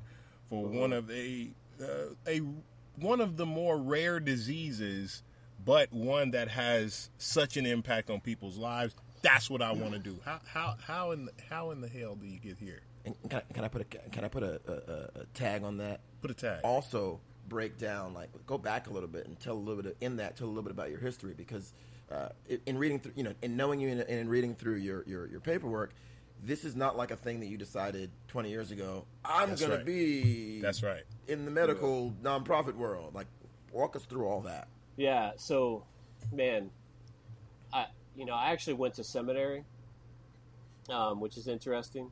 [0.50, 1.50] for one of a
[1.82, 2.42] uh, a
[3.00, 5.22] one of the more rare diseases,
[5.64, 8.96] but one that has such an impact on people's lives.
[9.22, 10.20] That's what I want to do.
[10.24, 12.82] How how how in the, how in the hell do you get here?
[13.06, 15.78] And can, I, can I put a can I put a, a- a tag on
[15.78, 16.02] that?
[16.28, 16.60] Put a tag.
[16.64, 19.98] Also break down like go back a little bit and tell a little bit of,
[20.02, 21.72] in that tell a little bit about your history because
[22.12, 24.76] uh, in- in reading through you know in knowing you and in, in reading through
[24.76, 25.94] your, your your paperwork,
[26.44, 29.06] this is not like a thing that you decided 20 years ago.
[29.24, 29.86] I'm That's gonna right.
[29.86, 31.04] be That's right.
[31.28, 33.14] in the medical nonprofit world.
[33.16, 33.28] Like
[33.72, 34.68] walk us through all that.
[34.98, 35.32] Yeah.
[35.38, 35.86] So,
[36.34, 36.70] man,
[37.72, 37.86] I
[38.16, 39.64] you know I actually went to seminary,
[40.90, 42.12] um, which is interesting.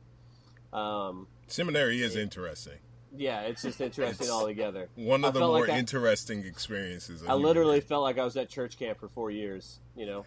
[0.72, 2.78] Um, Seminary is interesting.
[3.14, 4.88] Yeah, it's just interesting altogether.
[4.94, 7.22] One I of the more like I- interesting experiences.
[7.26, 9.78] I literally felt like I was at church camp for four years.
[9.96, 10.26] You know,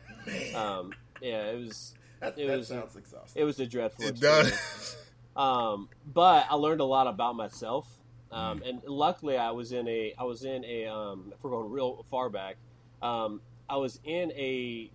[0.55, 3.41] um, yeah, it was That, it that was sounds exhausting.
[3.41, 4.05] it was a dreadful.
[4.05, 4.49] It experience.
[4.51, 4.97] does.
[5.35, 7.87] Um, but I learned a lot about myself,
[8.31, 8.37] Mm.
[8.37, 11.71] um, and luckily I was in a I was in a um, if we're going
[11.71, 12.57] real far back,
[13.01, 14.91] um, I was in a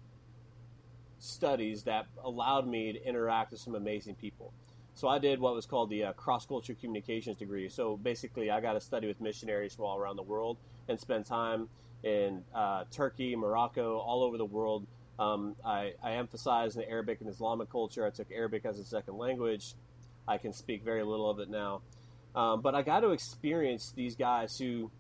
[1.19, 4.53] studies that allowed me to interact with some amazing people.
[4.95, 7.69] So I did what was called the uh, cross culture communications degree.
[7.69, 10.57] So basically, I got to study with missionaries from all around the world
[10.89, 11.69] and spend time
[12.05, 14.87] in uh, Turkey, Morocco, all over the world.
[15.19, 18.07] Um, I, I emphasized the Arabic and Islamic culture.
[18.07, 19.75] I took Arabic as a second language.
[20.27, 21.83] I can speak very little of it now,
[22.35, 24.91] um, but I got to experience these guys who,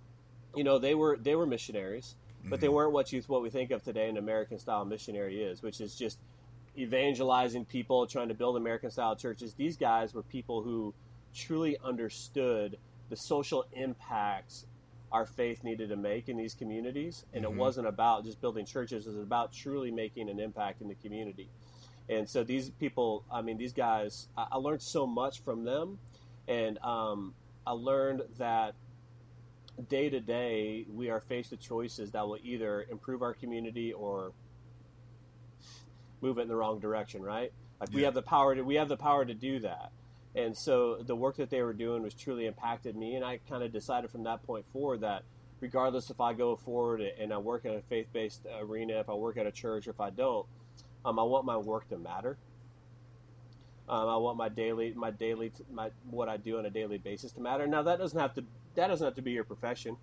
[0.54, 3.70] you know, they were they were missionaries, but they weren't what you what we think
[3.70, 6.18] of today an American style missionary is, which is just
[6.76, 9.54] evangelizing people, trying to build American style churches.
[9.54, 10.94] These guys were people who
[11.34, 12.78] truly understood
[13.10, 14.66] the social impacts
[15.12, 17.50] our faith needed to make in these communities, and Mhm.
[17.50, 20.94] it wasn't about just building churches; it was about truly making an impact in the
[20.96, 21.48] community.
[22.08, 25.98] And so these people, I mean, these guys, I, I learned so much from them.
[26.46, 27.34] and um,
[27.66, 28.74] I learned that
[29.88, 34.32] day to day we are faced with choices that will either improve our community or
[36.24, 37.22] move it in the wrong direction.
[37.22, 37.52] Right?
[37.80, 39.92] Like we have the power to we have the power to do that.
[40.34, 43.62] And so the work that they were doing was truly impacted me, and I kind
[43.62, 45.22] of decided from that point forward that
[45.60, 49.37] regardless if I go forward and I work in a faith-based arena, if I work
[49.37, 50.46] at a church, or if I don't,
[51.04, 52.37] um, I want my work to matter.
[53.88, 57.32] Um, I want my daily, my daily, my what I do on a daily basis
[57.32, 57.66] to matter.
[57.66, 59.96] Now that doesn't have to that doesn't have to be your profession.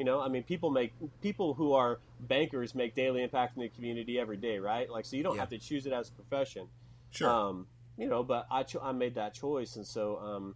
[0.00, 3.68] You know, I mean, people make people who are bankers make daily impact in the
[3.68, 4.88] community every day, right?
[4.88, 5.40] Like, so you don't Yeah.
[5.40, 6.68] have to choose it as a profession.
[7.10, 7.28] Sure.
[7.28, 7.66] Um,
[7.98, 10.54] you know, but I, cho- I made that choice, and so um,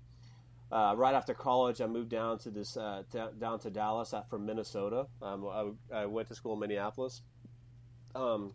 [0.72, 4.46] uh, right after college, I moved down to this uh, d- down to Dallas from
[4.46, 5.08] Minnesota.
[5.20, 7.20] Um, I, I went to school in Minneapolis,
[8.14, 8.54] um,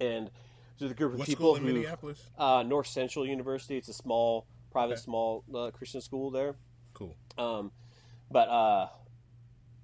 [0.00, 0.30] and
[0.78, 2.24] there's a group of what people school in who Minneapolis?
[2.38, 3.76] uh, North Central University.
[3.76, 5.02] It's a small private, Okay.
[5.02, 6.54] small uh, Christian school there.
[6.94, 7.14] Cool.
[7.36, 7.70] Um,
[8.30, 8.88] but uh,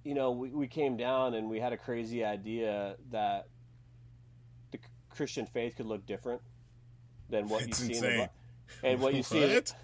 [0.09, 3.47] you know, we, we came down and we had a crazy idea that
[4.71, 4.79] the
[5.11, 6.41] Christian faith could look different
[7.29, 8.29] than what It's you see in the insane.
[8.83, 9.43] And what you see.
[9.43, 9.75] in- What?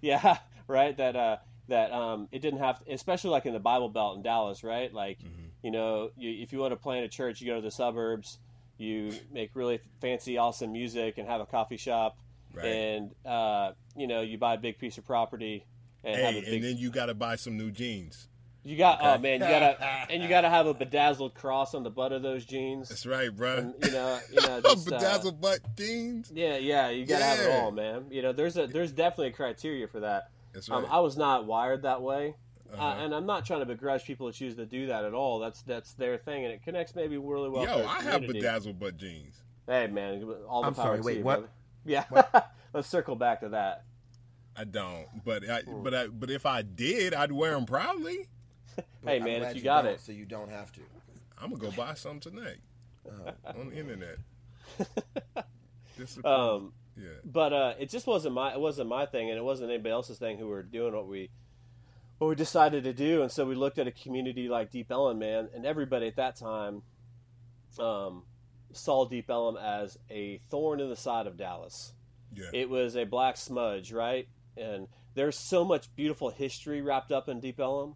[0.00, 0.96] yeah, right.
[0.96, 1.36] That uh,
[1.68, 4.90] that um, it didn't have, especially like in the Bible Belt in Dallas, right?
[4.92, 5.50] Like, Mhm.
[5.62, 8.38] you know, you, if you want to plant a church, you go to the suburbs.
[8.78, 12.18] You make really fancy, awesome music and have a coffee shop,
[12.54, 12.64] Right.
[12.64, 15.64] and uh, you know, you buy a big piece of property,
[16.02, 16.54] and have hey, a big.
[16.54, 18.28] and then you got to buy some new jeans.
[18.64, 19.76] You got oh man, you gotta
[20.10, 22.88] and you gotta have a bedazzled cross on the butt of those jeans.
[22.88, 23.58] That's right, bro.
[23.58, 26.32] And, you know, you know, just, uh, Bedazzled butt jeans.
[26.34, 28.06] yeah, yeah, you gotta have it all, man.
[28.10, 30.30] You know, there's a there's definitely a criteria for that.
[30.52, 30.78] That's right.
[30.78, 32.34] Um, I was not wired that way,
[32.72, 33.02] uh, Uh-huh.
[33.04, 35.38] and I'm not trying to begrudge people who choose to do that at all.
[35.40, 37.64] That's that's their thing, and it connects maybe really well.
[37.64, 38.40] Yo, I have community.
[38.40, 39.42] bedazzled butt jeans.
[39.66, 41.38] Hey, man, all the I'm power sorry, to wait, you, what?
[41.40, 41.52] brother.
[41.86, 42.04] Yeah,
[42.72, 43.84] let's circle back to that.
[44.56, 45.82] I don't, but I, Hmm.
[45.82, 48.28] but I, but if I did, I'd wear them proudly.
[49.04, 50.00] Hey, man, if you got it.
[50.00, 50.80] so you don't have to.
[51.40, 52.58] I'm gonna go buy some tonight
[53.06, 54.16] Uh, on the internet.
[56.24, 59.70] Um, yeah, but uh, it just wasn't my it wasn't my thing, and it wasn't
[59.70, 61.30] anybody else's thing who were doing what we
[62.18, 63.22] what we decided to do.
[63.22, 66.36] And so we looked at a community like Deep Ellum, man, and everybody at that
[66.36, 66.82] time
[67.78, 68.22] um,
[68.72, 71.92] saw Deep Ellum as a thorn in the side of Dallas.
[72.34, 74.28] yeah, It was a black smudge, right?
[74.56, 77.94] And there's so much beautiful history wrapped up in Deep Ellum.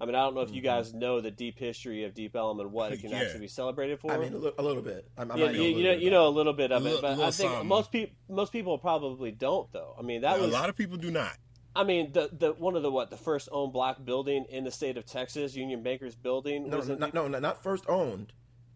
[0.00, 0.66] I mean, I don't know if you mm-hmm.
[0.66, 3.18] guys know the deep history of Deep and what it can Yeah.
[3.18, 4.12] actually be celebrated for.
[4.12, 5.08] I mean, a, li- a little bit.
[5.16, 6.72] I'm, I Yeah, you, know a you little know, bit you know a little bit
[6.72, 7.66] of A it, but I think something.
[7.68, 9.94] most people most people probably don't though.
[9.98, 11.36] I mean, that a was lot of people do not.
[11.74, 14.70] I mean the the one of the what the first owned black building in the
[14.70, 16.68] state of Texas, Union Bankers Building.
[16.70, 18.32] No, no, in no, Deep- no, no, not first owned.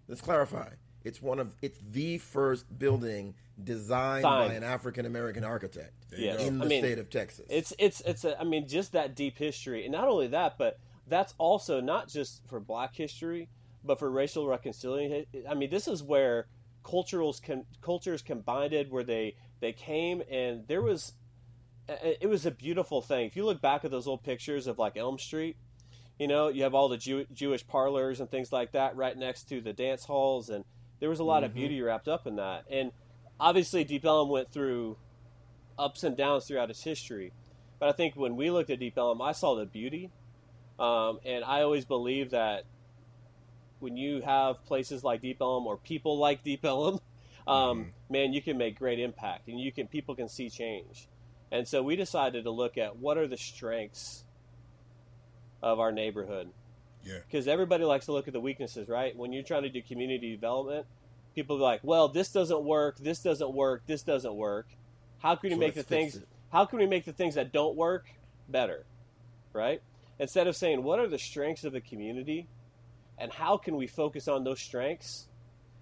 [0.09, 0.71] Let's clarify.
[1.05, 6.41] It's one of it's the first building designed by an African American architect Yes.
[6.43, 7.47] in the I mean, state of Texas.
[7.49, 10.79] It's it's it's a, I mean just that deep history, and not only that, but
[11.13, 13.49] that's also not just for Black history,
[13.85, 15.27] but for racial reconciliation.
[15.49, 16.47] I mean, this is where
[16.85, 21.13] cultures con, cultures combined, where they they came and there was
[21.89, 23.27] it was a beautiful thing.
[23.27, 25.57] If you look back at those old pictures of like Elm Street,
[26.19, 29.49] you know, you have all the Jew, Jewish parlors and things like that right next
[29.49, 30.65] to the dance halls, and
[31.01, 31.61] there was a lot of mm-hmm.
[31.61, 32.65] beauty wrapped up in that.
[32.71, 32.93] And
[33.41, 34.97] obviously, Deep Ellum went through
[35.79, 37.33] ups and downs throughout its history.
[37.81, 40.11] But I think when we looked at Deep Ellum, I saw the beauty,
[40.79, 42.65] um, and I always believe that
[43.81, 47.01] when you have places like Deep Ellum or people like Deep Ellum,
[47.47, 51.09] um, man, you can make great impact, and you can people can see change.
[51.51, 54.25] And so we decided to look at what are the strengths
[55.63, 56.51] of our neighborhood
[57.03, 59.17] Yeah, because everybody likes to look at the weaknesses, right?
[59.17, 60.87] When you're trying to do community development,
[61.35, 62.99] people are like, "Well, this doesn't work.
[62.99, 63.85] This doesn't work.
[63.87, 64.69] This doesn't work."
[65.19, 66.21] How can we So make the things?
[66.51, 68.07] How can we make the things that don't work
[68.49, 68.87] better,
[69.53, 69.83] right?
[70.23, 72.47] Instead of saying, "What are the strengths of the community?"
[73.19, 75.29] and how can we focus on those strengths?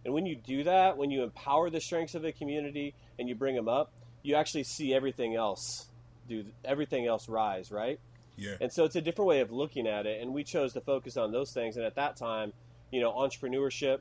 [0.05, 3.35] And when you do that, when you empower the strengths of the community and you
[3.35, 5.87] bring them up, you actually see everything else
[6.29, 7.99] do everything else rise, right?
[8.37, 10.23] yeah, And so it's a different way of looking at it.
[10.23, 11.77] And we chose to focus on those things.
[11.77, 12.53] And at that time,
[12.91, 13.99] you know, entrepreneurship,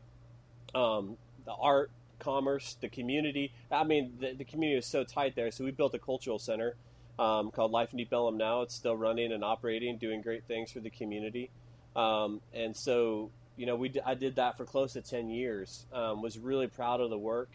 [0.75, 3.51] um, the art, commerce, the community.
[3.71, 5.51] I mean, the, the community is so tight there.
[5.51, 6.75] So we built a cultural center
[7.19, 8.61] um, called Life in Deep Ellum now.
[8.61, 11.51] It's still running and operating, doing great things for the community.
[11.95, 15.85] Um, and so, you know, we d- I did that for close to 10 years.
[15.93, 17.49] Um, was really proud of the work.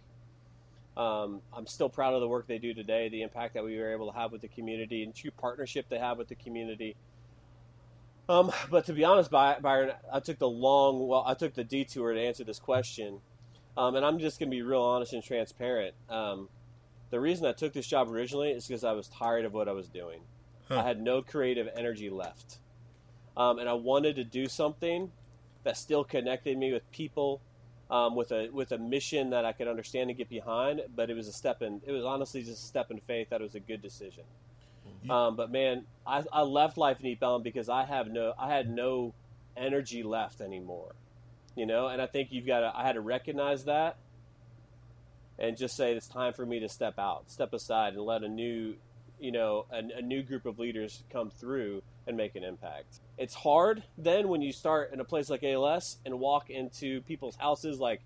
[0.99, 3.93] Um, I'm still proud of the work they do today, the impact that we were
[3.93, 6.95] able to have with the community, and true partnership they have with the community.
[8.29, 11.65] Um, but to be honest, By- Byron, I took the long, well, I took the
[11.65, 13.21] detour to answer this question,
[13.77, 15.95] um, and I'm just going to be real honest and transparent.
[16.11, 16.49] Um,
[17.15, 19.73] the reason I took this job originally is because I was tired of what I
[19.73, 20.19] was doing.
[20.69, 20.81] Huh.
[20.81, 22.59] I had no creative energy left.
[23.37, 25.13] Um, and I wanted to do something
[25.63, 27.41] that still connected me with people,
[27.89, 30.81] um, with a with a mission that I could understand and get behind.
[30.97, 31.81] But it was a step in.
[31.87, 34.25] It was honestly just a step in faith that it was a good decision.
[34.85, 35.11] Mm-hmm.
[35.13, 38.49] Um, but man, I, I left Life in Deep Ellum because I have no, I
[38.49, 39.15] had no
[39.57, 40.97] energy left anymore.
[41.55, 42.73] You know, and I think you've got to.
[42.75, 43.99] I had to recognize that,
[45.39, 48.29] and just say it's time for me to step out, step aside, and let a
[48.29, 48.75] new,
[49.19, 53.01] you know, a, a new group of leaders come through and make an impact.
[53.19, 57.37] It's hard then when you start in a place like ALS and walk into people's
[57.37, 58.01] houses like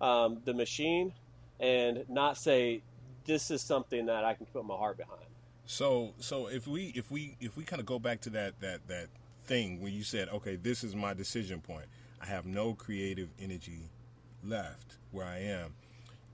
[0.00, 1.12] um, the machine
[1.60, 2.82] and not say
[3.26, 5.26] this is something that I can put my heart behind.
[5.66, 8.86] So so if we if we if we kind of go back to that that
[8.88, 9.08] that
[9.46, 11.86] thing when you said okay this is my decision point
[12.20, 13.90] I have no creative energy
[14.42, 15.74] left where I am.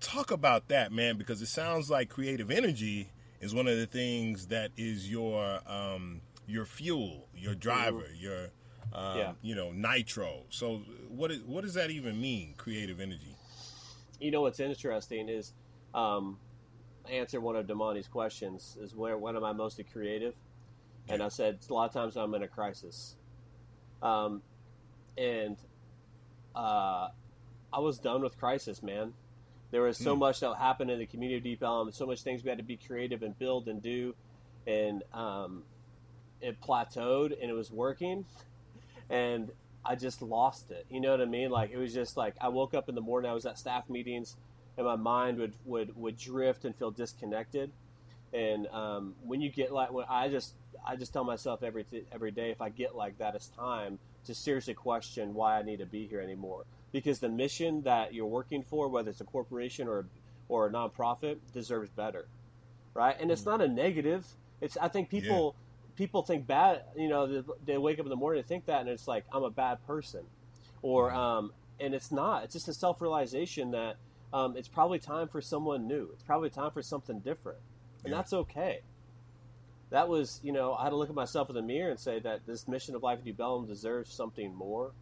[0.01, 3.11] Talk about that, man, because it sounds like creative energy
[3.41, 8.49] is one of the things that is your um, your fuel, your driver, your
[8.93, 9.33] um, yeah.
[9.43, 10.45] you know nitro.
[10.51, 12.55] So what is, what does that even mean?
[12.57, 13.37] Creative energy.
[14.21, 15.53] You know what's interesting is
[15.95, 16.39] um,
[17.11, 20.35] answer one of Damani's questions is where when am I most creative?
[21.09, 23.17] And I said a lot of times I'm in a crisis.
[24.03, 24.43] Um,
[25.19, 25.57] and
[26.55, 27.09] uh,
[27.73, 29.13] I was done with crisis, man.
[29.71, 30.19] There was so mm.
[30.19, 32.65] much that happened in the community of Deep Ellum, so much things we had to
[32.65, 34.15] be creative and build and do,
[34.67, 35.63] and um,
[36.41, 38.25] it plateaued and it was working,
[39.09, 39.51] and
[39.85, 40.87] I just lost it.
[40.91, 41.51] You know what I mean?
[41.51, 43.89] Like it was just like I woke up in the morning, I was at staff
[43.89, 44.37] meetings,
[44.77, 47.71] and my mind would would would drift and feel disconnected.
[48.33, 50.55] And um, when you get like when I just
[50.87, 54.35] I just tell myself every every day if I get like that, it's time to
[54.35, 56.65] seriously question why I need to be here anymore.
[56.93, 60.07] Because the mission that you're working for, whether it's a corporation or
[60.49, 62.27] or a nonprofit, deserves better,
[62.95, 63.17] right?
[63.21, 63.47] And it's mm.
[63.47, 64.27] not a negative.
[64.61, 65.97] It's I think people yeah.
[65.97, 66.83] people think bad.
[66.97, 69.25] You know, they, they, wake up in the morning and think that, and it's like
[69.33, 70.25] I'm a bad person,
[70.83, 71.15] or mm.
[71.15, 72.45] um, and it's not.
[72.45, 73.97] It's just a self realization that
[74.33, 76.11] um, it's probably time for someone new.
[76.13, 77.59] It's probably time for something different,
[78.05, 78.17] and yeah.
[78.17, 78.81] that's okay.
[79.91, 82.21] That was, you know, I had to look at myself in the mirror and say
[82.21, 84.93] that this mission of life at Deep Ellum deserves something more,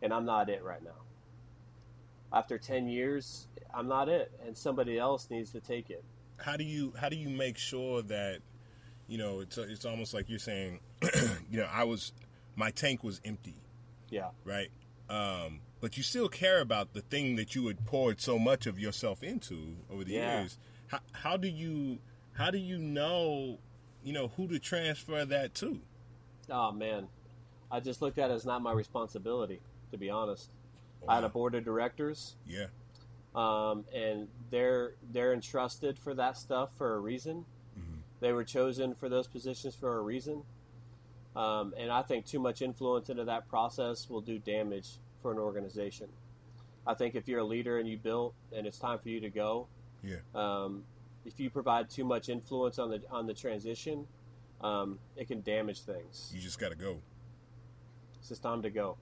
[0.00, 1.07] and I'm not it right now.
[2.32, 6.04] After ten years, I'm not it, and somebody else needs to take it.
[6.36, 8.40] How do you how do you make sure that,
[9.06, 10.80] you know, it's it's almost like you're saying,
[11.50, 12.12] you know, I was
[12.54, 13.56] my tank was empty.
[14.10, 14.28] Yeah.
[14.44, 14.70] Right.
[15.08, 18.78] Um, but you still care about the thing that you had poured so much of
[18.78, 20.40] yourself into over the yeah.
[20.40, 20.58] years.
[20.88, 21.98] How, how do you
[22.32, 23.58] how do you know,
[24.02, 25.80] you know, who to transfer that to?
[26.50, 27.08] Oh man,
[27.70, 29.60] I just looked at it as not my responsibility,
[29.92, 30.50] to be honest.
[31.06, 32.36] I had a board of directors.
[32.46, 32.66] Yeah.
[33.34, 37.44] Um, and they're they're entrusted for that stuff for a reason.
[37.78, 37.98] Mm-hmm.
[38.20, 40.42] They were chosen for those positions for a reason.
[41.36, 45.38] Um, and I think too much influence into that process will do damage for an
[45.38, 46.08] organization.
[46.86, 49.28] I think if you're a leader and you built and it's time for you to
[49.28, 49.68] go,
[50.02, 50.16] yeah.
[50.34, 50.84] Um,
[51.24, 54.06] if you provide too much influence on the on the transition,
[54.60, 56.32] um, it can damage things.
[56.34, 56.98] You just got to go.
[58.18, 58.96] It's just time to go.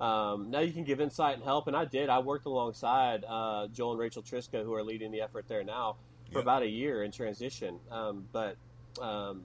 [0.00, 2.08] Um, now you can give insight and help, and I did.
[2.08, 5.96] I worked alongside uh, Joel and Rachel Triska, who are leading the effort there now,
[6.30, 6.42] for yep.
[6.42, 7.78] about a year in transition.
[7.90, 8.56] Um, but
[9.00, 9.42] um,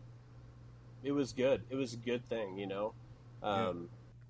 [1.03, 1.61] it was good.
[1.69, 2.93] It was a good thing, you know.
[3.43, 3.89] Um,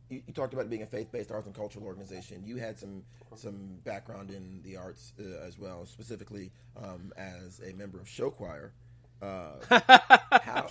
[0.10, 2.44] you, you, talked about being a faith-based arts and cultural organization.
[2.46, 3.04] You had some
[3.36, 8.30] some background in the arts uh, as well, specifically um, as a member of show
[8.30, 8.74] choir.
[9.22, 9.52] Uh,
[10.44, 10.68] how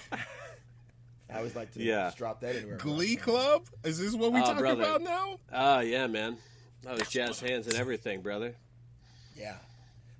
[1.30, 2.06] I always like to yeah.
[2.06, 2.76] just drop that anywhere.
[2.76, 3.64] Glee Club?
[3.84, 4.82] Is this what we oh, talking brother.
[4.82, 5.38] about now?
[5.52, 6.38] Oh uh, yeah, man.
[6.82, 8.54] That was jazz hands and everything, brother.
[9.36, 9.56] Yeah.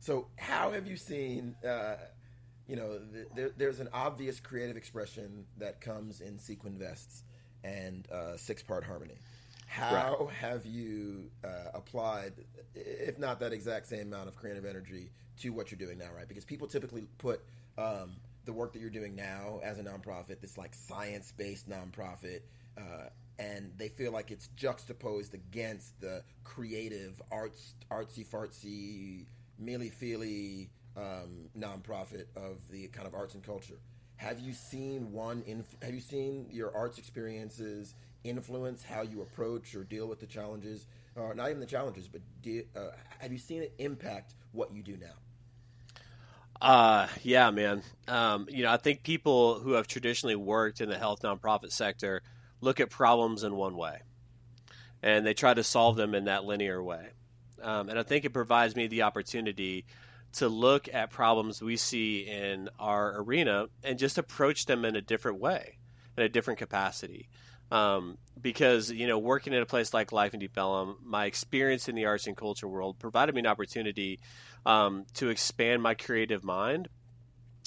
[0.01, 1.55] So how have you seen?
[1.67, 1.97] Uh,
[2.67, 3.01] you know,
[3.35, 7.23] there, there's an obvious creative expression that comes in sequin vests
[7.65, 9.15] and uh, six part harmony.
[9.67, 10.35] How right.
[10.35, 12.33] have you uh, applied,
[12.75, 16.29] if not that exact same amount of creative energy, to what you're doing now, right?
[16.29, 17.43] Because people typically put
[17.77, 18.17] um,
[18.49, 22.41] the work that you're doing now as a nonprofit, this like science based nonprofit,
[22.79, 29.27] uh, and they feel like it's juxtaposed against the creative, arts, artsy fartsy,
[29.59, 33.79] mealy feely um, nonprofit of the kind of arts and culture.
[34.17, 35.43] Have you seen one?
[35.47, 37.95] Inf- have you seen your arts experiences
[38.25, 40.87] influence how you approach or deal with the challenges,
[41.17, 44.83] or not even the challenges, but de- uh, have you seen it impact what you
[44.83, 45.28] do now?
[46.61, 47.83] Uh, yeah, man.
[48.09, 52.23] Um, you know, I think people who have traditionally worked in the health nonprofit sector
[52.61, 54.03] look at problems in one way,
[55.03, 57.09] and they try to solve them in that linear way.
[57.63, 59.85] Um, and I think it provides me the opportunity
[60.35, 65.01] to look at problems we see in our arena and just approach them in a
[65.01, 65.79] different way,
[66.17, 67.29] in a different capacity.
[67.71, 71.89] Um, because you know, working at a place like Life in Deep Ellum, my experience
[71.89, 74.21] in the arts and culture world provided me an opportunity
[74.65, 76.89] um, to expand my creative mind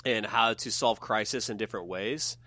[0.05, 2.37] and how to solve crisis in different ways.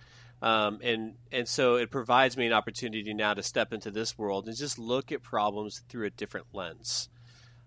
[0.42, 4.46] Um, and and so it provides me an opportunity now to step into this world
[4.46, 7.09] and just look at problems through a different lens.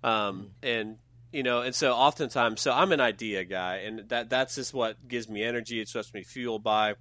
[0.04, 0.98] Um, and
[1.32, 5.08] you know, and so oftentimes, so I'm an idea guy, and that that's just what
[5.08, 5.80] gives me energy.
[5.80, 6.96] It's what me fueled by.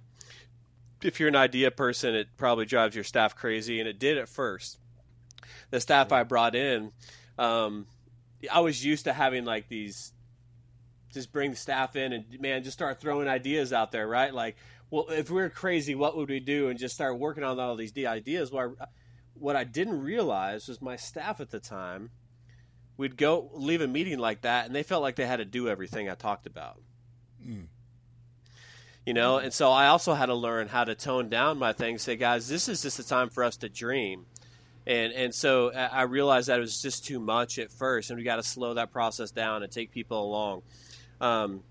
[1.03, 4.29] If you're an idea person, it probably drives your staff crazy, and it did at
[4.29, 4.79] first.
[5.69, 6.91] The staff I brought in,
[7.37, 7.85] um,
[8.51, 10.13] I was used to having like these,
[11.13, 14.33] just bring the staff in and man, just start throwing ideas out there, right?
[14.33, 14.57] Like,
[14.89, 16.69] well, if we are crazy, what would we do?
[16.69, 18.51] And just start working on all these ideas.
[19.33, 22.11] What I didn't realize was my staff at the time
[22.97, 25.69] we'd go leave a meeting like that, and they felt like they had to do
[25.69, 26.81] everything I talked about.
[27.45, 27.67] Mm.
[29.07, 32.01] You know, and so I also had to learn how to tone down my things.
[32.01, 34.25] Say, guys, this is just a time for us to dream,
[34.85, 38.25] and and so I realized that it was just too much at first, and we
[38.25, 40.61] got to slow that process down and take people along.
[41.21, 41.63] Um,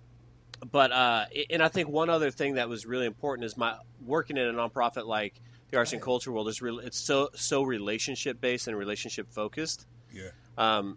[0.73, 3.75] but uh, and I think one other thing that was really important is my
[4.07, 5.35] working in a nonprofit like
[5.69, 6.79] the arts and culture world is real.
[6.79, 9.85] It's so so relationship based and relationship focused.
[10.11, 10.31] Yeah.
[10.57, 10.97] Um,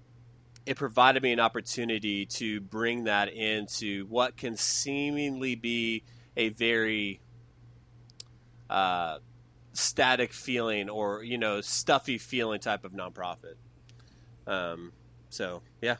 [0.65, 6.05] it provided me an opportunity to bring that into what can seemingly be
[6.39, 7.19] a very
[8.69, 9.19] uh,
[9.73, 13.55] static feeling or you know stuffy feeling type of nonprofit.
[14.47, 14.93] Um,
[15.29, 15.97] so yeah,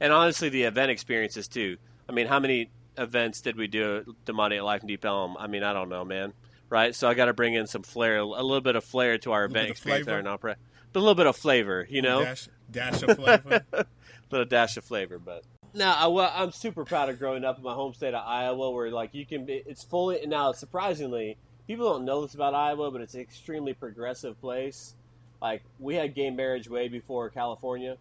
[0.00, 1.76] and honestly, the event experiences too.
[2.08, 5.36] I mean, how many events did we do at at Life in Deep Ellum?
[5.38, 6.32] I mean, I don't know, man.
[6.70, 9.32] Right, so I got to bring in some flair, a little bit of flair to
[9.32, 10.56] our event experience, our nonprofit,
[10.94, 13.64] a little bit of flavor, you know, dash, dash of flavor.
[13.72, 13.86] A
[14.30, 15.18] little dash of flavor.
[15.18, 15.44] But
[15.74, 18.70] now, I, well, I'm super proud of growing up in my home state of Iowa,
[18.70, 19.62] where like you can be.
[19.66, 20.52] It's fully now.
[20.52, 24.94] Surprisingly, people don't know this about Iowa, but it's an extremely progressive place.
[25.42, 27.96] Like we had gay marriage way before California.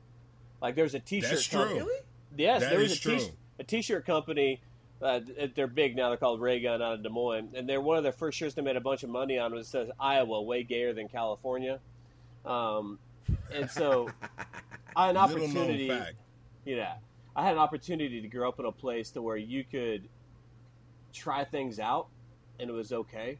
[0.61, 1.29] Like there's a T-shirt.
[1.29, 1.79] That's company.
[1.79, 1.89] true.
[2.37, 3.17] Yes, that there was a, true.
[3.17, 4.61] t- a T-shirt company.
[5.01, 5.19] Uh,
[5.53, 6.07] they're big now.
[6.07, 8.61] They're called Raygun out of Des Moines, and they're one of their first shirts they
[8.61, 9.53] made a bunch of money on.
[9.53, 11.79] Was says Iowa way gayer than California,
[12.45, 12.99] um,
[13.53, 14.09] and so
[14.95, 15.91] I had an opportunity.
[16.63, 16.93] Yeah,
[17.35, 20.07] I had an opportunity to grow up in a place to where you could
[21.13, 22.07] try things out,
[22.59, 23.39] and it was okay.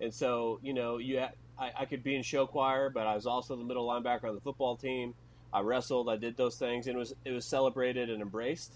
[0.00, 3.14] And so, you know, you had, I, I could be in show choir, but I
[3.14, 5.14] was also the middle linebacker on the football team.
[5.52, 8.74] I wrestled, I did those things, and it was it was celebrated and embraced.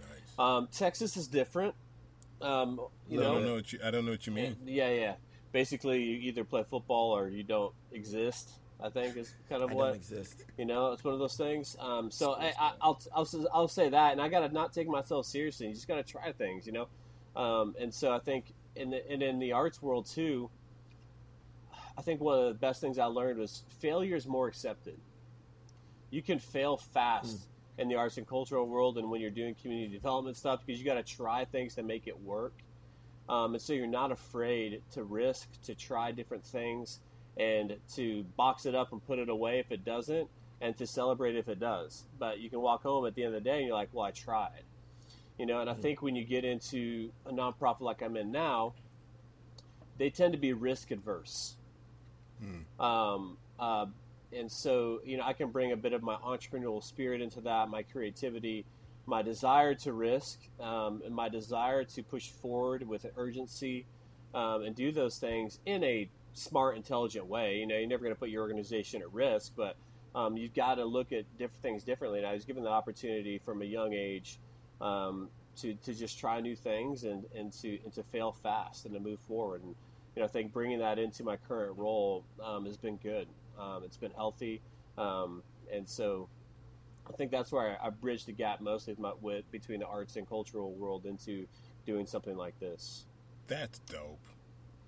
[0.00, 0.38] Nice.
[0.38, 1.74] Um, Texas is different.
[2.40, 4.56] Um, you I know, don't know what you I don't know what you mean.
[4.64, 5.14] yeah, yeah.
[5.52, 8.50] Basically, you either play football or you don't exist.
[8.80, 9.98] I think is kind of I what
[10.56, 11.76] you know, it's one of those things.
[11.80, 14.88] Um, so I, I, I'll, I'll I'll say that, and I got to not take
[14.88, 15.66] myself seriously.
[15.66, 16.88] You just got to try things, you know.
[17.34, 20.48] Um, and so I think in the, and in the arts world too,
[21.96, 24.98] I think one of the best things I learned was failure is more accepted.
[26.10, 27.82] You can fail fast mm.
[27.82, 30.86] in the arts and cultural world, and when you're doing community development stuff, because you
[30.86, 32.54] got to try things to make it work.
[33.28, 37.00] Um, and so you're not afraid to risk, to try different things
[37.38, 40.28] and to box it up and put it away if it doesn't,
[40.60, 42.04] and to celebrate if it does.
[42.18, 44.04] But you can walk home at the end of the day and you're like, well,
[44.04, 44.64] I tried.
[45.38, 48.74] You know, and I think when you get into a nonprofit like I'm in now,
[49.96, 51.54] they tend to be risk adverse.
[52.40, 52.84] Hmm.
[52.84, 53.86] Um, uh,
[54.32, 57.68] and so, you know, I can bring a bit of my entrepreneurial spirit into that,
[57.68, 58.64] my creativity,
[59.06, 63.86] my desire to risk, um, and my desire to push forward with urgency
[64.34, 66.08] um, and do those things in a
[66.38, 67.58] smart, intelligent way.
[67.58, 69.76] You know, you're never going to put your organization at risk, but
[70.14, 72.18] um, you've got to look at different things differently.
[72.18, 74.38] And I was given the opportunity from a young age
[74.80, 78.94] um, to, to just try new things and, and to and to fail fast and
[78.94, 79.62] to move forward.
[79.62, 79.74] And
[80.14, 83.28] you know, I think bringing that into my current role um, has been good.
[83.58, 84.60] Um, it's been healthy,
[84.96, 86.28] um, and so
[87.08, 89.86] I think that's where I, I bridge the gap mostly with, my, with between the
[89.86, 91.46] arts and cultural world into
[91.86, 93.06] doing something like this.
[93.48, 94.20] That's dope.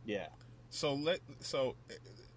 [0.05, 0.29] Yeah.
[0.71, 1.75] So let so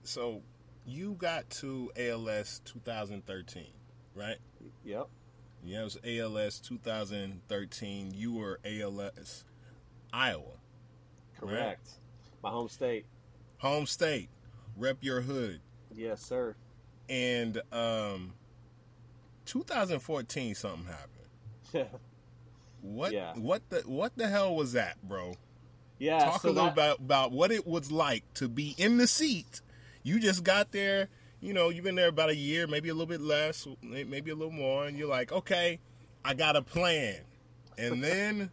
[0.04, 0.42] so
[0.86, 3.68] you got to ALS 2013,
[4.16, 4.38] right?
[4.84, 5.08] Yep.
[5.64, 8.12] Yeah, it was ALS 2013.
[8.14, 9.46] You were ALS
[10.12, 10.58] Iowa.
[11.40, 11.56] Correct.
[11.62, 11.78] Right?
[12.44, 13.06] My home state.
[13.60, 14.30] Home state.
[14.76, 15.62] Rep your hood.
[15.96, 16.56] Yes, sir.
[17.08, 18.34] And um
[19.46, 21.90] 2014 something happened.
[22.82, 23.34] what Yeah.
[23.36, 25.36] what the what the hell was that, bro?
[26.04, 26.20] Yeah.
[26.20, 29.08] Talk so a little that- about about what it was like to be in the
[29.08, 29.62] seat.
[30.04, 31.08] You just got there.
[31.40, 34.36] You know, you've been there about a year, maybe a little bit less, maybe a
[34.36, 35.80] little more, and you're like, okay,
[36.24, 37.18] I got a plan.
[37.78, 38.50] And then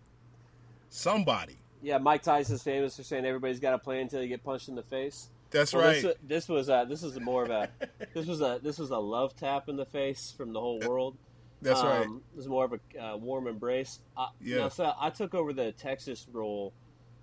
[0.89, 1.57] somebody.
[1.83, 4.75] Yeah, Mike Tyson's famous for saying everybody's got a plan until you get punched in
[4.75, 5.29] the face.
[5.51, 6.03] That's Well, right.
[6.03, 7.69] This, this was uh, this is more of a
[8.15, 11.17] this was a this was a love tap in the face from the whole world.
[11.63, 12.07] That's right.
[12.07, 13.99] Um, It was more of a uh, warm embrace.
[14.17, 14.59] Uh, Yeah.
[14.59, 16.73] now, so I took over the Texas role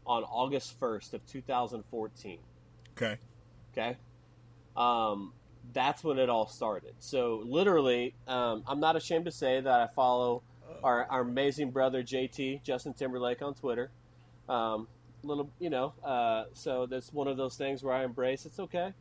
[0.08, 2.40] on August first of 2014.
[2.98, 3.18] Okay.
[3.74, 3.98] Okay.
[4.76, 5.34] Um,
[5.74, 6.94] that's when it all started.
[7.00, 10.42] So literally, um, I'm not ashamed to say that I follow
[10.84, 13.92] our, our amazing brother JT Justin Timberlake on Twitter.
[14.48, 14.88] Um,
[15.24, 18.46] little, you know, uh, so that's one of those things where I embrace.
[18.46, 18.94] It's okay.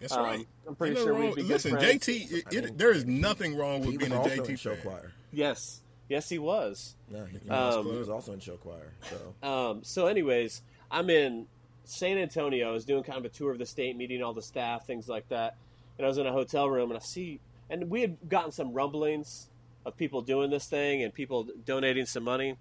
[0.00, 0.48] That's Um, right.
[0.66, 2.06] I'm pretty sure nothing we'd wrong- be good Listen, friends.
[2.06, 5.12] JT, it, I it- mean, there is nothing wrong with being a JT show choir.
[5.32, 6.94] Yes, yes, he was.
[7.10, 8.92] No, he, he Um, was, he was also in show choir.
[9.02, 11.46] So Um, so, anyways, I'm in
[11.84, 12.68] San Antonio.
[12.68, 15.08] I was doing kind of a tour of the state, meeting all the staff, things
[15.08, 15.56] like that.
[15.98, 17.40] And I was in a hotel room, and I see,
[17.70, 19.48] and we had gotten some rumblings
[19.86, 22.56] of people doing this thing and people donating some money.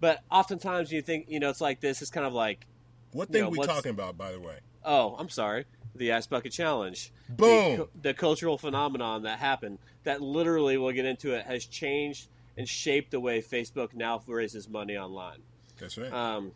[0.00, 2.02] But oftentimes, you think, you know, it's like this.
[2.02, 2.66] It's kind of like,
[3.12, 4.58] What You thing know, we talking about, by the way?
[4.84, 5.64] oh, I'm sorry,
[5.94, 7.12] the Ice Bucket Challenge.
[7.28, 7.76] Boom.
[7.76, 12.68] The, the cultural phenomenon that happened, that literally, we'll get into it, has changed and
[12.68, 15.38] shaped the way Facebook now raises money online.
[15.78, 16.12] That's right.
[16.12, 16.52] Um,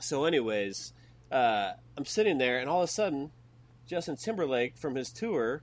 [0.00, 0.92] so, anyways,
[1.30, 3.30] uh, I'm sitting there, and all of a sudden,
[3.86, 5.62] Justin Timberlake from his tour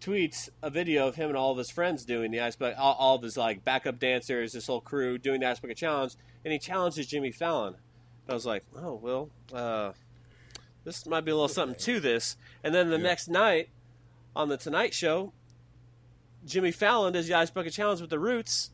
[0.00, 2.94] tweets a video of him and all of his friends doing the ice bucket, all,
[2.94, 6.14] all of his like backup dancers, this whole crew doing the ice bucket challenge,
[6.44, 7.74] and he challenges Jimmy Fallon.
[7.74, 9.92] And I was like, oh well, uh,
[10.84, 12.36] this might be a little something to this.
[12.62, 13.02] And then the Yeah.
[13.02, 13.70] next night
[14.34, 15.32] on the Tonight Show,
[16.46, 18.70] Jimmy Fallon does the ice bucket challenge with the Roots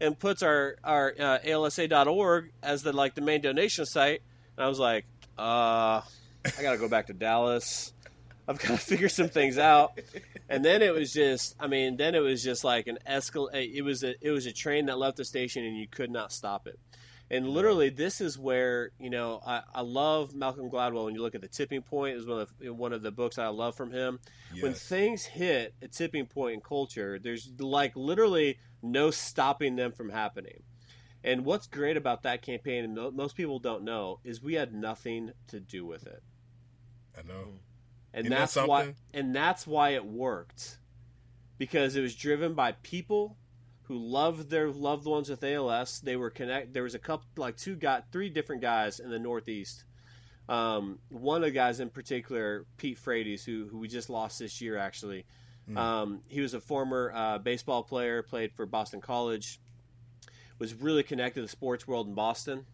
[0.00, 4.22] and puts our our uh, ALSA.org as the like the main donation site.
[4.56, 5.04] And I was like,
[5.38, 7.92] uh, I gotta go back to Dallas.
[8.48, 9.98] I've got to figure some things out.
[10.48, 13.52] And then it was just, I mean, then it was just like an escal.
[13.52, 16.32] It was a it was a train that left the station and you could not
[16.32, 16.78] stop it.
[17.28, 21.06] And literally, this is where you know I, I love Malcolm Gladwell.
[21.06, 23.38] When you look at the tipping point, is one of the, one of the books
[23.38, 24.20] I love from him.
[24.62, 30.10] When things hit a tipping point in culture, there's like literally no stopping them from
[30.10, 30.62] happening.
[31.24, 35.32] And what's great about that campaign, and most people don't know, is we had nothing
[35.48, 36.22] to do with it,
[37.18, 37.54] I know.
[38.14, 40.78] and Isn't that that's why, and that's why it worked,
[41.58, 43.36] because it was driven by people
[43.88, 46.00] who loved their loved ones with ALS.
[46.00, 46.72] They were connect.
[46.72, 49.84] There was a couple, like two got three different guys in the Northeast.
[50.48, 54.60] Um, one of the guys in particular, Pete Frates, who who we just lost this
[54.60, 55.24] year, actually.
[55.70, 55.76] Mm.
[55.76, 59.60] Um, he was a former uh, baseball player, played for Boston College,
[60.58, 62.66] was really connected to the sports world in Boston.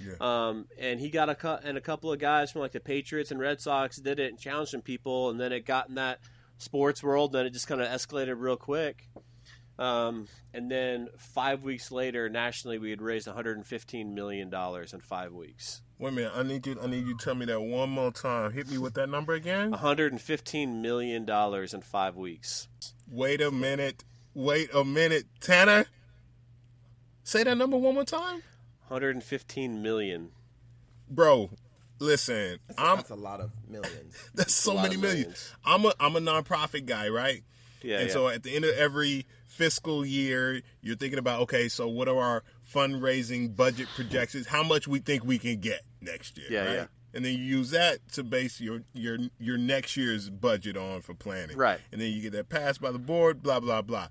[0.00, 0.14] Yeah.
[0.20, 3.30] Um, and he got a cou- and a couple of guys from like the Patriots
[3.30, 6.20] and Red Sox did it and challenged some people, and then it got in that
[6.58, 7.32] sports world.
[7.32, 9.08] Then it just kind of escalated real quick.
[9.82, 15.32] Um, and then five weeks later, nationally, we had raised 115 million dollars in five
[15.32, 15.82] weeks.
[15.98, 16.32] Wait a minute.
[16.36, 16.78] I need you.
[16.80, 18.52] I need you to tell me that one more time.
[18.52, 19.70] Hit me with that number again.
[19.72, 22.68] 115 million dollars in five weeks.
[23.10, 24.04] Wait a minute.
[24.34, 25.86] Wait a minute, Tanner.
[27.24, 28.42] Say that number one more time,
[28.88, 30.30] 115 million.
[31.08, 31.50] bro.
[31.98, 32.96] Listen, that's, I'm.
[32.96, 34.16] that's a lot of millions.
[34.34, 35.02] That's so many millions.
[35.02, 35.54] millions.
[35.64, 37.44] I'm a I'm a nonprofit guy, right?
[37.84, 38.12] Yeah, and yeah.
[38.12, 42.18] so at the end of every fiscal year, you're thinking about okay, so what are
[42.18, 44.46] our fundraising budget projections?
[44.46, 46.46] How much we think we can get next year?
[46.50, 46.74] Yeah, right?
[46.74, 46.86] yeah.
[47.14, 51.14] And then you use that to base your your your next year's budget on for
[51.14, 51.56] planning.
[51.56, 51.80] Right.
[51.92, 53.42] And then you get that passed by the board.
[53.42, 54.08] Blah blah blah.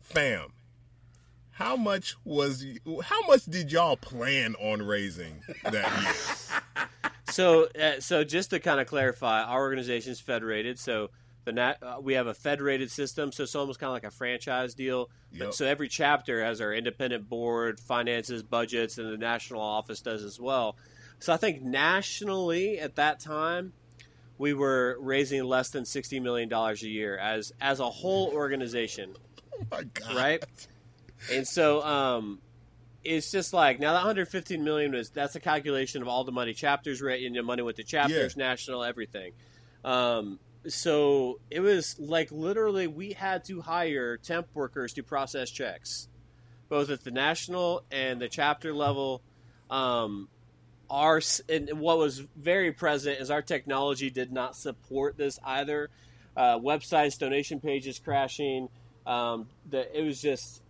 [0.00, 0.52] Fam,
[1.50, 2.64] how much was
[3.02, 6.86] how much did y'all plan on raising that year?
[7.34, 10.78] So, uh, so just to kind of clarify, our organization is federated.
[10.78, 11.10] So
[11.44, 13.32] the nat- uh, we have a federated system.
[13.32, 15.10] So it's almost kind of like a franchise deal.
[15.32, 15.54] But, Yep.
[15.54, 20.38] so every chapter has our independent board, finances, budgets, and the national office does as
[20.40, 20.76] well.
[21.18, 23.72] So I think nationally at that time,
[24.38, 29.14] we were raising less than sixty million dollars a year as as a whole organization
[29.52, 30.16] Oh my God.
[30.16, 30.44] right?
[31.32, 32.40] and so um,
[33.04, 36.52] it's just like now that 115 million is that's a calculation of all the money
[36.52, 39.32] chapters written, the money with the chapters, national, everything.
[39.84, 40.38] Um,
[40.68, 46.08] so it was like literally we had to hire temp workers to process checks,
[46.68, 49.22] both at the national and the chapter level.
[49.70, 50.28] Um,
[50.90, 55.90] our and what was very present is our technology did not support this either.
[56.36, 58.68] Uh, websites, donation pages crashing.
[59.06, 60.62] Um, the, it was just,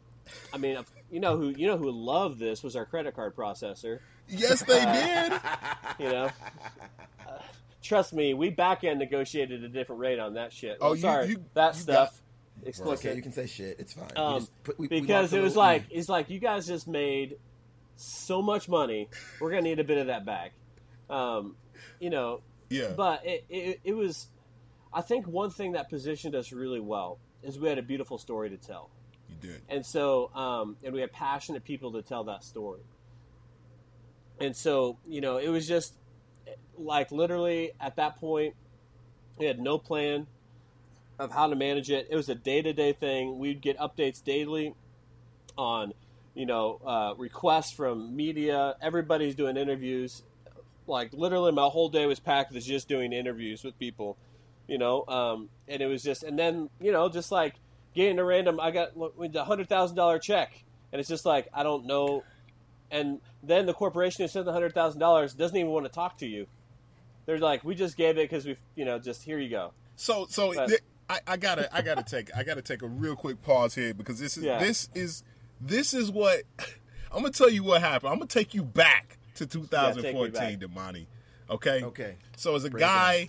[0.53, 0.79] I mean,
[1.11, 4.01] you know who you know who loved this was our credit card processor.
[4.29, 5.41] Yes, they did.
[5.99, 6.31] You know,
[7.27, 7.39] Uh,
[7.85, 10.79] trust me, we back end negotiated a different rate on that shit.
[10.81, 12.21] Oh, you- sorry, you- that you stuff.
[12.65, 13.07] explicit.
[13.07, 13.79] Okay, you can say shit.
[13.79, 14.11] It's fine.
[14.17, 17.37] Um, put- we- we because a it was like it's like you guys just made
[17.97, 19.09] so much money.
[19.41, 20.53] We're gonna need a bit of that back.
[21.11, 21.57] Um,
[22.01, 22.95] you know, Yeah.
[22.97, 24.27] but it, it it was.
[24.93, 28.49] I think one thing that positioned us really well is we had a beautiful story
[28.51, 28.89] to tell,
[29.29, 29.61] you did.
[29.69, 32.81] and so um, and we had passionate people to tell that story.
[34.41, 35.95] And so you know, it was just
[36.79, 38.55] like literally at that point,
[39.39, 40.27] we had no plan
[41.19, 42.09] of how to manage it.
[42.11, 43.39] It was a day to day thing.
[43.39, 44.75] We'd get updates daily
[45.57, 45.93] on,
[46.35, 48.77] you know, uh, requests from media.
[48.81, 50.23] Everybody's doing interviews.
[50.87, 54.17] Like literally, my whole day was packed with just doing interviews with people,
[54.67, 55.05] you know.
[55.07, 57.55] Um, and it was just, and then you know, just like
[57.95, 58.61] getting a random.
[58.61, 62.25] I got a hundred thousand dollar check, and it's just like I don't know.
[62.91, 66.19] And then the corporation who sent the hundred thousand dollars doesn't even want to talk
[66.19, 66.47] to you.
[67.27, 69.73] They're like, we just gave it because we, you know, just here you go.
[69.97, 73.15] So so But- th- I, I gotta I gotta take I gotta take a real
[73.15, 74.59] quick pause here because this is Yeah.
[74.59, 75.23] this is
[75.61, 76.43] this is what
[77.13, 78.11] I'm gonna tell you what happened.
[78.11, 80.59] I'm gonna take you back to 2014, back.
[80.59, 81.07] Damani.
[81.51, 81.83] Okay.
[81.85, 82.17] Okay.
[82.37, 83.29] So as a Break it guy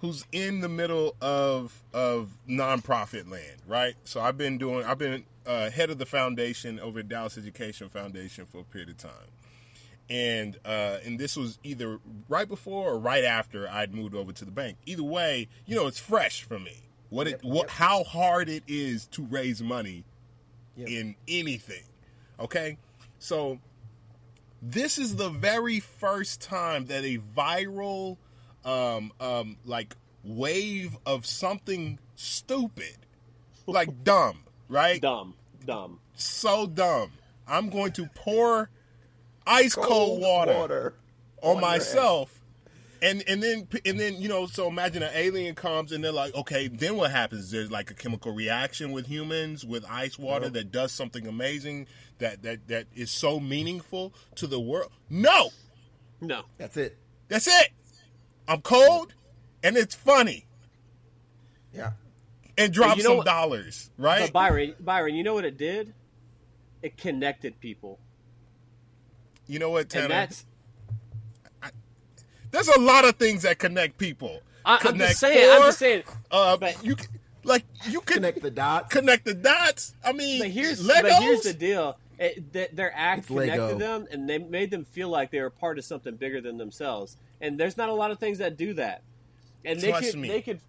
[0.00, 3.94] who's in the middle of of nonprofit land, right?
[4.04, 7.88] So I've been doing I've been uh, head of the foundation over at Dallas Education
[7.88, 9.12] Foundation for a period of time.
[10.10, 11.98] And uh, and this was either
[12.28, 14.76] right before or right after I'd moved over to the bank.
[14.84, 16.76] Either way, you know, it's fresh for me.
[17.08, 17.70] What it Yep, what yep.
[17.70, 20.04] how hard it is to raise money
[20.76, 20.88] Yep.
[20.88, 21.84] in anything.
[22.38, 22.76] Okay?
[23.18, 23.60] So
[24.60, 28.16] this is the very first time that a viral
[28.64, 32.96] um um like wave of something stupid
[33.66, 35.00] like dumb, right?
[35.00, 35.34] Dumb,
[35.64, 36.00] dumb.
[36.14, 37.12] So dumb.
[37.46, 38.70] I'm going to pour
[39.46, 40.94] ice cold, water,
[41.42, 42.40] on your myself.
[43.02, 46.34] And and then and then you know so imagine an alien comes and they're like
[46.34, 50.72] okay then what happens there's like a chemical reaction with humans with ice water that
[50.72, 51.86] does something amazing
[52.18, 55.50] that that that is so meaningful to the world no
[56.22, 56.44] No.
[56.56, 56.96] That's it.
[57.28, 57.68] that's it
[58.48, 59.12] I'm cold
[59.62, 60.46] and it's funny
[61.74, 61.90] Yeah.
[62.56, 65.58] and drop you know some what- dollars right But Byron, Byron, you know what it
[65.58, 65.92] did?
[66.80, 67.98] It connected people,
[69.46, 70.46] you know what Tanner and that's.
[72.50, 75.50] there's a lot of things that connect people I, I'm Connect just saying.
[75.50, 76.02] I'm just saying.
[76.30, 76.96] uh, but- you
[77.42, 78.90] like you can Connect the dots.
[78.90, 79.94] connect the dots.
[80.02, 81.02] I mean, But here's Legos.
[81.02, 81.98] but here's the deal.
[82.18, 83.52] It, th- their act It's Lego.
[83.52, 86.56] connected them, and they made them feel like they were part of something bigger than
[86.56, 87.18] themselves.
[87.42, 89.02] And there's not a lot of things that do that.
[89.66, 90.28] And they Trust could me.
[90.28, 90.60] they could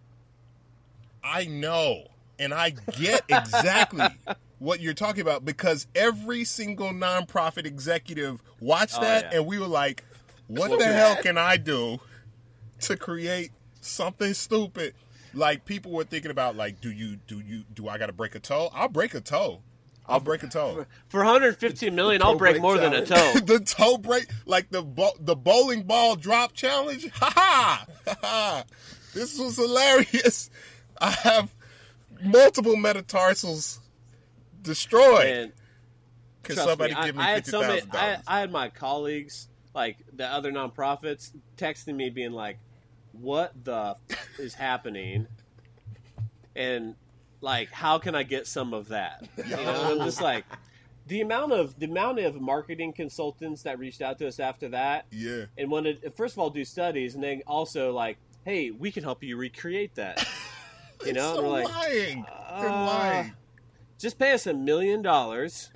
[1.23, 2.07] I know,
[2.37, 4.07] and I get exactly
[4.59, 9.37] what you're talking about because every single nonprofit executive watched Oh, that, yeah.
[9.39, 10.03] and we were like,
[10.47, 11.99] "What the hell can I do
[12.81, 13.51] to create
[13.81, 14.93] something stupid?"
[15.33, 18.35] Like people were thinking about, like, do you do you do I got to break
[18.35, 18.69] a toe?
[18.73, 19.61] I'll break a toe.
[20.07, 20.85] I'll break a toe.
[21.09, 22.21] for 115 million.
[22.21, 23.33] I'll break break more than a toe.
[23.45, 27.09] the toe break, like the bo- the bowling ball drop challenge.
[27.15, 27.85] Ha ha!
[28.07, 28.63] Ha ha!
[29.13, 30.49] This was hilarious.
[31.01, 31.49] I have
[32.21, 33.79] multiple metatarsals
[34.65, 35.53] destroyed.
[36.43, 38.17] Can trust somebody me, give me I had fifty thousand I.
[38.27, 42.59] I had my colleagues, like the other nonprofits, texting me being like,
[43.13, 45.27] "What the f- is happening?"
[46.55, 46.95] And
[47.41, 49.27] like, how can I get some of that?
[49.37, 50.45] You know, I'm just like,
[51.07, 55.05] the amount of the amount of marketing consultants that reached out to us after that
[55.11, 59.03] Yeah, and wanted first of all do studies and then also like, hey, we can
[59.03, 60.27] help you recreate that.
[61.05, 62.25] You know, so we're like, lying.
[62.57, 63.33] They're uh, lying.
[63.99, 65.71] Just pay us a million dollars,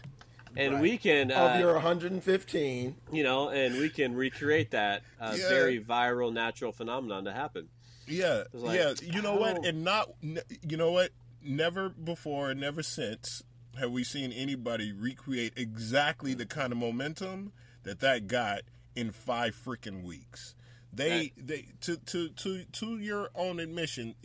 [0.55, 0.81] and Right.
[0.81, 2.95] we can Of uh, your 115.
[3.11, 5.49] you know, and we can recreate that uh, Yeah.
[5.49, 7.69] very viral natural phenomenon to happen.
[8.07, 8.93] Yeah, like, yeah.
[9.01, 9.63] You know what?
[9.65, 11.11] And not, you know what?
[11.43, 13.43] Never before, and never since
[13.79, 17.53] have we seen anybody recreate exactly the kind of momentum
[17.83, 18.61] that that got
[18.95, 20.55] in five freaking weeks.
[20.91, 24.15] They, they, to, to, to, to your own admission,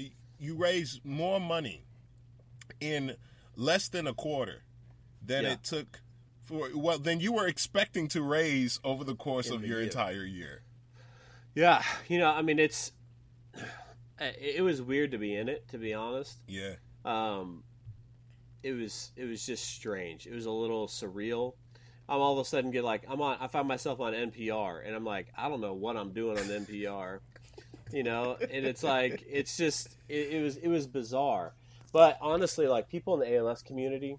[0.41, 1.85] you raised more money
[2.81, 3.17] in
[3.57, 4.65] less than a quarter
[5.25, 5.53] than Yeah.
[5.53, 6.01] it took
[6.43, 9.79] for well than you were expecting to raise over the course In of the your
[9.79, 9.87] year.
[9.87, 10.63] entire year.
[11.55, 12.93] Yeah, you know, I mean, it's
[14.21, 16.39] it, was weird to be in it, to be honest.
[16.47, 16.75] Yeah.
[17.05, 17.63] Um,
[18.63, 20.27] it was it was just strange.
[20.27, 21.55] It was a little surreal.
[22.09, 23.37] I'm all of a sudden get like I'm on.
[23.41, 26.45] I find myself on NPR, and I'm like, I don't know what I'm doing on
[26.45, 27.21] NPR,
[27.93, 28.37] you know.
[28.41, 31.55] And it's like it's just it, it was it was bizarre.
[31.95, 34.19] But honestly, like people in the ALS community,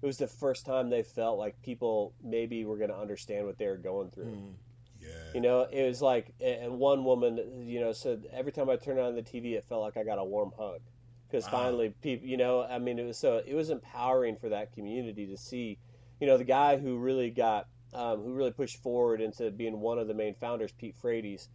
[0.00, 3.58] it was the first time they felt like people maybe were going to understand what
[3.58, 4.26] they were going through.
[4.26, 4.52] Mm.
[5.00, 5.08] Yeah.
[5.34, 9.00] You know, it was like, and one woman, you know, said every time I turned
[9.00, 10.80] on the TV, it felt like I got a warm hug.
[11.28, 11.50] because Wow.
[11.58, 15.26] finally people you know i mean it was so it was empowering for that community
[15.26, 15.76] to see
[16.20, 19.98] you know the guy who really got um, who really pushed forward into being one
[19.98, 21.48] of the main founders pete frates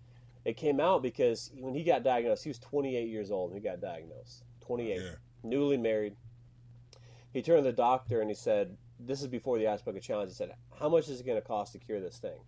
[0.43, 3.63] it came out because when he got diagnosed he was 28 years old when he
[3.63, 5.11] got diagnosed 28 Yeah.
[5.43, 6.15] Newly married
[7.33, 10.29] he turned to the doctor and he said this is before the ice bucket challenge
[10.31, 12.39] he said how much is it going to cost to cure this thing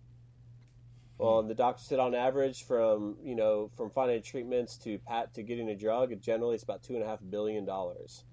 [1.16, 5.32] well, and the doctor said on average, from you know, from finding treatments to pat
[5.34, 8.24] to getting a drug, generally it's about two and a half billion dollars.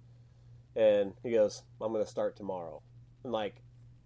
[0.76, 2.82] And he goes, "I'm going to start tomorrow."
[3.24, 3.62] And like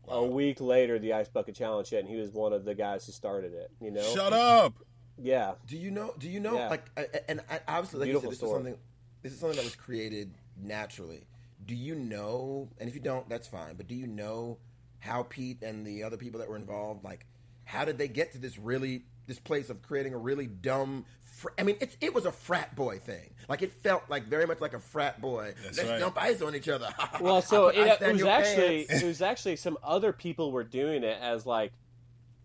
[0.10, 3.06] a week later, the ice bucket challenge hit, and he was one of the guys
[3.06, 3.72] who started it.
[3.80, 4.74] You know, Shut up.
[5.18, 6.14] yeah, Do you know?
[6.20, 6.56] Do you know?
[6.56, 6.68] Yeah.
[6.68, 8.52] Like, I- I- and I, obviously, like Beautiful you said, this story.
[8.52, 8.80] is something.
[9.22, 11.28] This is something that was created naturally.
[11.66, 12.70] Do you know?
[12.80, 13.76] And if you don't, that's fine.
[13.76, 14.58] But do you know
[15.00, 17.26] how Pete and the other people that were involved, like,
[17.64, 21.06] how did they get to this really this place of creating a really dumb?
[21.24, 23.34] Fr- I mean, it, it was a frat boy thing.
[23.50, 25.54] Like it felt like very much like a frat boy.
[25.64, 26.00] That's Let's right.
[26.00, 26.90] dump ice on each other.
[27.22, 29.04] Well, so I put ice it, it was actually pants.
[29.04, 31.72] it was actually some other people were doing it as like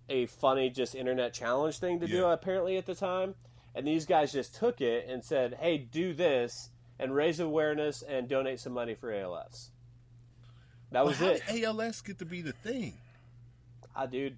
[0.09, 3.35] a funny just internet challenge thing to do apparently at the time,
[3.75, 8.29] and these guys just took it and said, "Hey, do this and raise awareness and
[8.29, 9.71] donate some money for ALS."
[10.93, 11.43] That was how it.
[11.49, 12.95] did ALS get to be the thing?
[13.95, 14.37] Ah, dude,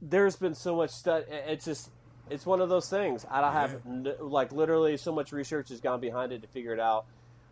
[0.00, 1.24] there's been so much stuff.
[1.28, 1.90] It's just,
[2.30, 3.24] it's one of those things.
[3.30, 6.72] I don't have n- like literally so much research has gone behind it to figure
[6.72, 7.04] it out.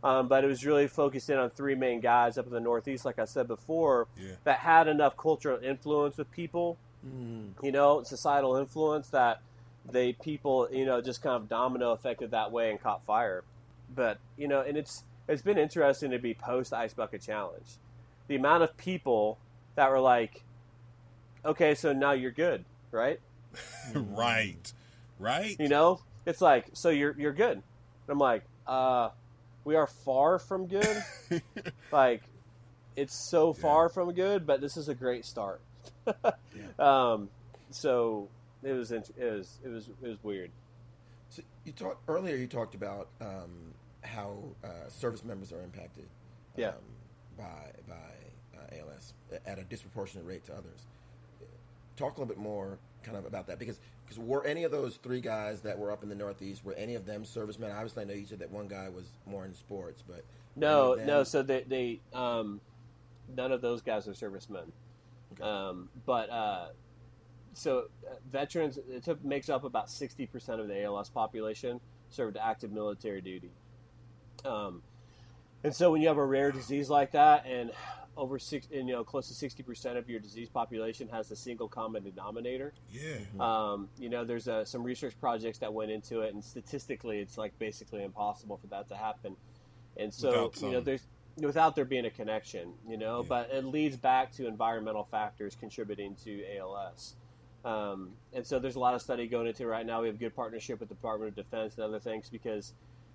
[0.03, 3.05] Um, but it was really focused in on three main guys up in the Northeast,
[3.05, 4.33] like I said before, Yeah.
[4.45, 6.79] that had enough cultural influence with people,
[7.63, 9.43] you know, societal influence that
[9.91, 13.45] they people, you know, just kind of domino affected that way and caught fire.
[13.95, 17.67] But you know, and it's it's been interesting to be post Ice Bucket Challenge.
[18.29, 19.39] The amount of people
[19.75, 20.43] that were like,
[21.45, 23.21] okay, so now you're good, right?
[23.95, 24.73] right.
[25.19, 25.57] Right?
[25.59, 27.53] You know, it's like, so you're you're good.
[27.53, 27.63] And
[28.09, 29.11] I'm like, uh,
[29.65, 31.05] we are far from good.
[31.93, 32.23] like,
[32.97, 35.61] it's so far from good, but this is a great start.
[36.79, 37.29] Um,
[37.71, 38.29] so
[38.63, 40.51] it was it was it was it was weird.
[41.29, 42.37] So you talked earlier.
[42.37, 43.70] You talked about um,
[44.03, 46.07] how uh, service members are impacted
[46.57, 46.69] Yeah.
[46.71, 46.75] um,
[47.37, 49.15] by by uh, ALS
[49.47, 50.87] at a disproportionate rate to others.
[51.97, 54.97] Talk a little bit more, kind of about that, because because were any of those
[54.97, 57.71] three guys that were up in the Northeast were any of them servicemen?
[57.71, 60.25] Obviously, I know you said that one guy was more in sports, but
[60.57, 61.25] No, of no.
[61.25, 62.61] So they they um,
[63.37, 64.73] none of those guys are servicemen.
[65.35, 65.43] Okay.
[65.43, 66.69] Um, but uh,
[67.53, 72.37] so uh, veterans it took, makes up about sixty percent of the ALS population served
[72.37, 73.51] active military duty.
[74.45, 74.83] Um,
[75.65, 77.71] and so when you have a rare disease like that, and
[78.17, 81.37] over six, and, you know, close to sixty percent of your disease population has a
[81.37, 82.73] single common denominator.
[82.91, 83.19] Yeah.
[83.39, 87.39] Um, you know, there's uh, some research projects that went into it, and statistically, it's
[87.39, 89.37] like basically impossible for that to happen.
[89.97, 91.03] And so, Without you know, there's
[91.37, 93.27] without there being a connection, you know, Yeah.
[93.29, 97.15] but it leads back to environmental factors contributing to ALS.
[97.65, 100.01] Um, and so, there's a lot of study going into it right now.
[100.03, 102.73] We have good partnership with the Department of Defense and other things because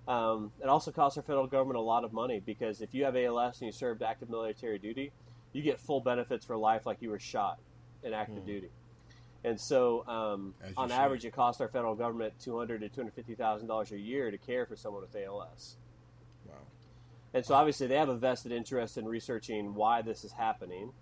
[0.08, 2.40] um, it also costs our federal government a lot of money.
[2.44, 5.12] Because if you have ALS and you served active military duty,
[5.52, 7.58] you get full benefits for life, like you were shot
[8.02, 8.46] in active Hmm.
[8.46, 8.70] duty.
[9.44, 10.94] And so, um, on should.
[10.98, 13.98] average, it costs our federal government two hundred to two hundred fifty thousand dollars a
[13.98, 15.76] year to care for someone with ALS.
[16.46, 16.54] wow.
[17.32, 20.92] And so, obviously, they have a vested interest in researching why this is happening.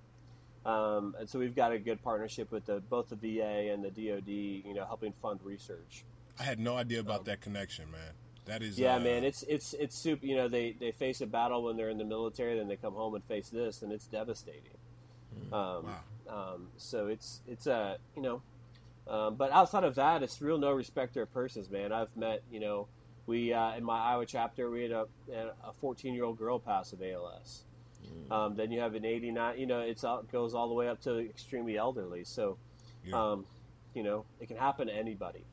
[0.67, 3.91] Um, and so, we've got a good partnership with the, both the VA and the
[3.91, 6.05] DoD, you know, helping fund research.
[6.39, 8.13] I had no idea about that connection, man.
[8.47, 10.27] That is Yeah, uh, man, it's it's it's super.
[10.27, 12.95] You know, they they face a battle when they're in the military, then they come
[12.95, 14.77] home and face this, and it's devastating.
[15.53, 16.01] Um, Wow.
[16.29, 18.43] um, so it's it's a you know,
[19.09, 21.93] um, but outside of that, it's real no respecter of persons, man.
[21.93, 22.89] I've met you know,
[23.27, 25.07] we uh, in my Iowa chapter, we had a
[25.63, 27.65] a 14 year old girl pass of ALS.
[28.31, 29.59] Um, then you have an 89.
[29.59, 32.25] You know, it's all, it goes all the way up to extremely elderly.
[32.25, 32.59] So,
[33.05, 33.33] Yeah.
[33.33, 33.47] um,
[33.95, 35.45] you know, it can happen to anybody.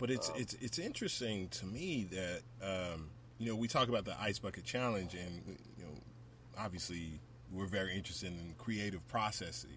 [0.00, 4.04] But it's Um, it's it's interesting to me that um, you know we talk about
[4.04, 5.92] the ice bucket challenge, and you know
[6.58, 7.20] obviously
[7.52, 9.68] we're very interested in creative processes.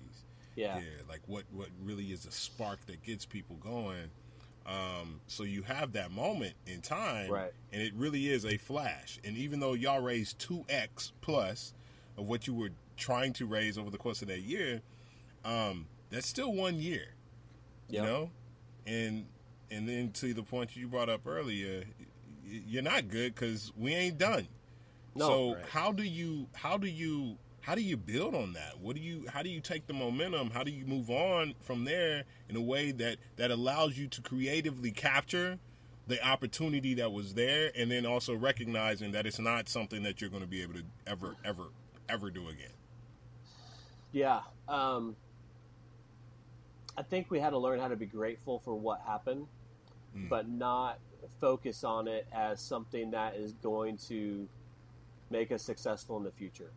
[0.56, 0.80] Yeah.
[1.10, 4.12] like what what really is a spark that gets people going.
[4.66, 7.52] Um, so you have that moment in time, Right.
[7.74, 9.20] And it really is a flash.
[9.26, 11.74] And even though y'all raised two x plus
[12.18, 14.82] of what you were trying to raise over the course of that year,
[15.44, 17.16] um, that's still one year
[17.90, 18.30] you know
[18.88, 19.26] and
[19.74, 21.84] and then to the point you brought up earlier
[22.46, 24.48] you're not good because we ain't done
[25.16, 25.66] No, so right.
[25.70, 29.26] how do you how do you how do you build on that what do you
[29.34, 32.62] how do you take the momentum how do you move on from there in a
[32.62, 35.60] way that that allows you to creatively capture
[36.08, 40.30] the opportunity that was there, and then also recognizing that it's not something that you're
[40.30, 41.64] going to be able to ever, ever,
[42.10, 42.74] ever do again.
[44.12, 44.42] Yeah.
[44.68, 45.16] Um,
[46.98, 49.48] I think we had to learn how to be grateful for what happened,
[50.16, 50.30] mm.
[50.30, 51.00] but not
[51.40, 54.48] focus on it as something that is going to
[55.30, 56.72] make us successful in the future.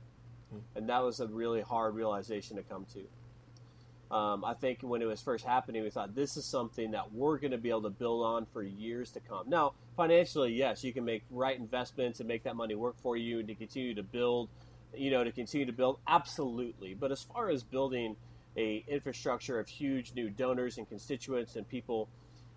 [0.55, 0.61] Mm.
[0.77, 4.15] And that was a really hard realization to come to.
[4.15, 7.39] Um, I think when it was first happening, we thought this is something that we're
[7.39, 9.49] going to be able to build on for years to come.
[9.49, 13.41] Now, financially, yes, you can make right investments and make that money work for you,
[13.41, 14.49] and to continue to build,
[14.95, 16.95] you know, to continue to build, absolutely.
[16.95, 18.15] But as far as building
[18.57, 22.09] a infrastructure of huge new donors and constituents and people,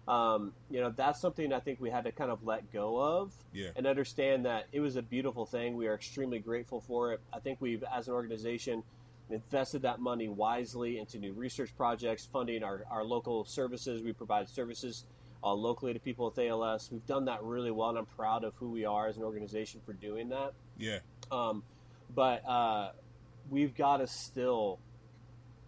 [0.09, 3.31] um, you know, that's something I think we had to kind of let go of
[3.53, 3.69] yeah.
[3.75, 5.75] and understand that it was a beautiful thing.
[5.75, 7.21] We are extremely grateful for it.
[7.31, 8.83] I think we've, as an organization
[9.29, 14.01] invested that money wisely into new research projects, funding our, our local services.
[14.01, 15.05] We provide services
[15.43, 16.89] uh, locally to people with ALS.
[16.91, 19.79] We've done that really well, and I'm proud of who we are as an organization
[19.85, 20.53] for doing that.
[20.79, 20.99] Yeah.
[21.31, 21.61] Um,
[22.15, 22.93] but uh,
[23.51, 24.79] we've got to still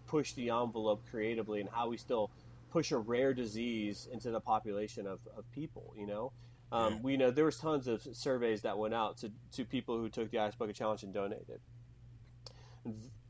[0.08, 2.32] push the envelope creatively and how we still
[2.72, 6.32] push a rare disease into the population of, of people, you know?
[6.72, 7.00] Um, yeah.
[7.04, 10.32] We know there was tons of surveys that went out to, to people who took
[10.32, 11.60] the Ice Bucket Challenge and donated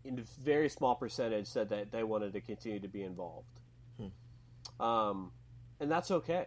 [0.03, 3.59] in a very small percentage said that they wanted to continue to be involved.
[3.97, 4.83] Hmm.
[4.83, 5.31] Um,
[5.79, 6.45] and that's okay.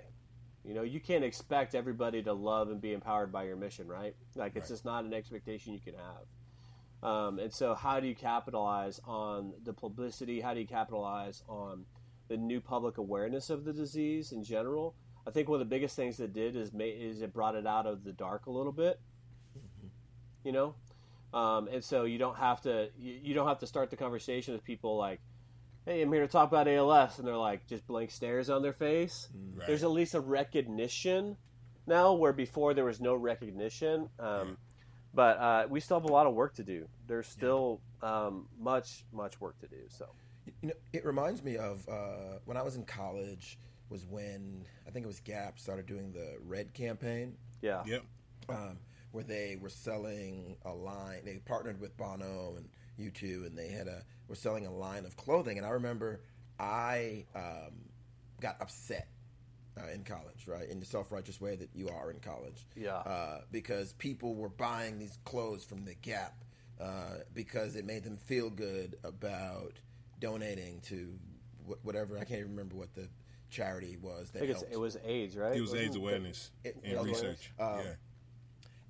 [0.65, 4.15] You know, you can't expect everybody to love and be empowered by your mission, right?
[4.35, 4.75] Like, it's right.
[4.75, 7.09] just not an expectation you can have.
[7.09, 10.41] Um, and so, how do you capitalize on the publicity?
[10.41, 11.85] How do you capitalize on
[12.29, 14.95] the new public awareness of the disease in general?
[15.27, 17.87] I think one of the biggest things it did is, is it brought it out
[17.87, 19.01] of the dark a little bit.
[19.59, 19.89] Mm-hmm.
[20.45, 20.75] You know,
[21.33, 24.55] um, and so you don't have to you, you, don't have to start the conversation
[24.55, 25.21] with people like,
[25.85, 28.73] "Hey, I'm here to talk about ALS," and they're like just blank stares on their
[28.73, 29.29] face.
[29.37, 29.59] Mm.
[29.59, 29.67] Right.
[29.67, 31.37] There's at least a recognition
[31.87, 34.09] now, where before there was no recognition.
[34.19, 34.59] Um,
[35.13, 36.89] But uh, we still have a lot of work to do.
[37.07, 38.27] There's still yeah.
[38.27, 39.77] um, much much work to do.
[39.89, 40.07] So,
[40.63, 43.59] you know, it reminds me of uh, when I was in college.
[43.91, 47.37] Was when I think it was Gap started doing the Red campaign.
[47.61, 47.83] Yeah.
[47.87, 48.05] Yep.
[48.49, 48.79] Um,
[49.13, 51.21] where they were selling a line.
[51.25, 52.69] They partnered with Bono and
[52.99, 55.59] U2, and they had a were selling a line of clothing.
[55.59, 56.21] And I remember
[56.59, 57.91] I um,
[58.41, 59.09] got upset
[59.81, 60.69] uh, in college, right?
[60.69, 62.67] In the self righteous way that you are in college.
[62.77, 62.97] Yeah.
[62.97, 66.45] Uh, because people were buying these clothes from the Gap
[66.81, 69.81] uh, because it made them feel good about
[70.25, 71.19] donating to
[71.69, 72.17] wh- whatever.
[72.17, 73.09] I can't even remember what the
[73.51, 74.31] charity was.
[74.31, 75.57] That I think it was AIDS, right?
[75.57, 77.53] It was AIDS awareness it, and research.
[77.59, 77.95] Um, yeah.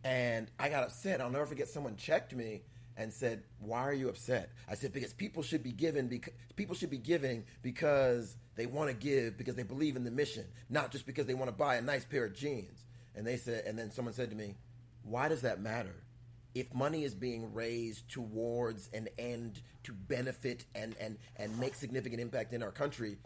[0.04, 1.20] And I got upset.
[1.20, 2.62] I'll never forget someone checked me
[2.96, 6.76] and said, "Why are you upset?" I said, "Because people should be given because people
[6.76, 10.92] should be giving because they want to give because they believe in the mission, not
[10.92, 12.84] just because they want to buy a nice pair of jeans."
[13.16, 14.56] And they said, and then someone said to me,
[15.02, 16.04] "Why does that matter?
[16.54, 22.20] If money is being raised towards an end to benefit and and and make significant
[22.20, 23.16] impact in our country,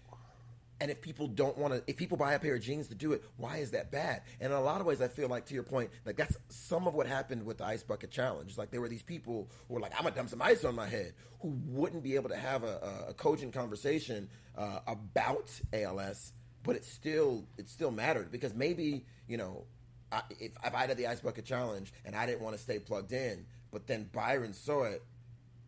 [0.81, 3.13] and if people don't want to, if people buy a pair of jeans to do
[3.13, 4.23] it, why is that bad?
[4.41, 6.87] And in a lot of ways, I feel like, to your point, like that's some
[6.87, 8.57] of what happened with the ice bucket challenge.
[8.57, 10.87] Like there were these people who were like, "I'm gonna dump some ice on my
[10.87, 16.77] head," who wouldn't be able to have a, a cogent conversation uh, about ALS, but
[16.77, 19.65] it still it still mattered because maybe you know,
[20.11, 22.79] I, if, if I did the ice bucket challenge and I didn't want to stay
[22.79, 25.03] plugged in, but then Byron saw it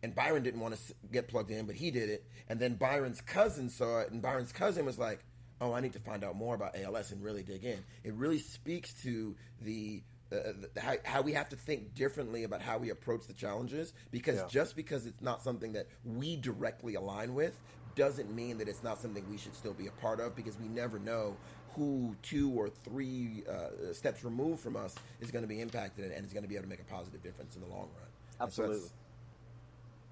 [0.03, 2.25] and Byron didn't want to get plugged in, but he did it.
[2.49, 5.23] And then Byron's cousin saw it, and Byron's cousin was like,
[5.59, 8.39] "Oh, I need to find out more about ALS and really dig in." It really
[8.39, 12.89] speaks to the, uh, the how, how, we have to think differently about how we
[12.89, 13.93] approach the challenges.
[14.09, 14.47] Because yeah.
[14.49, 17.57] just because it's not something that we directly align with,
[17.95, 20.35] doesn't mean that it's not something we should still be a part of.
[20.35, 21.37] Because we never know
[21.75, 26.25] who two or three uh, steps removed from us is going to be impacted and
[26.25, 28.09] is going to be able to make a positive difference in the long run.
[28.39, 28.89] Absolutely.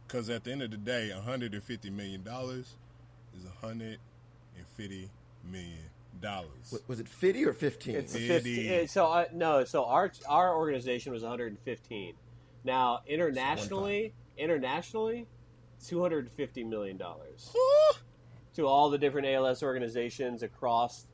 [0.08, 2.76] Because at the end of the day, $150 million is
[3.64, 3.98] $150
[5.50, 5.80] million.
[6.22, 6.82] Dollars.
[6.88, 7.96] Was it 50 or 15?
[7.96, 8.88] It's 50.
[8.88, 12.14] So, uh, no, so our, our organization was 115.
[12.66, 15.28] Now, internationally, internationally,
[15.82, 17.00] $250 million.
[18.56, 21.06] to all the different ALS organizations across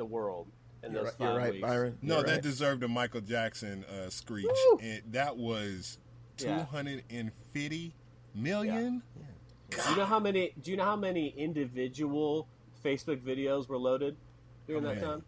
[0.00, 0.48] the world.
[0.82, 1.66] In you're, those right, you're right, weeks.
[1.66, 1.98] Byron.
[2.00, 2.42] No, you're that right.
[2.42, 4.46] deserved a Michael Jackson uh, screech.
[4.82, 5.98] And that was
[6.38, 7.94] 250
[8.34, 9.02] million.
[9.14, 9.84] Yeah.
[9.84, 10.52] Do you know how many?
[10.60, 12.48] Do you know how many individual
[12.82, 14.16] Facebook videos were loaded
[14.66, 15.22] during that time?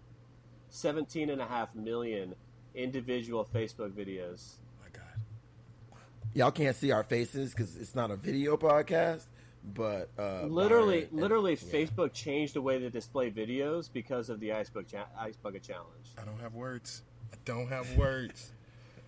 [0.70, 2.34] 17 and a half million
[2.74, 4.54] individual Facebook videos.
[4.80, 6.00] My God.
[6.32, 9.26] Y'all can't see our faces because it's not a video podcast,
[9.64, 11.72] but uh, literally, Byron and- literally, yeah.
[11.72, 15.62] Facebook changed the way they display videos because of the Ice Bucket, cha- Ice Bucket
[15.62, 16.06] Challenge.
[16.20, 17.02] I don't have words.
[17.32, 18.52] I don't have words.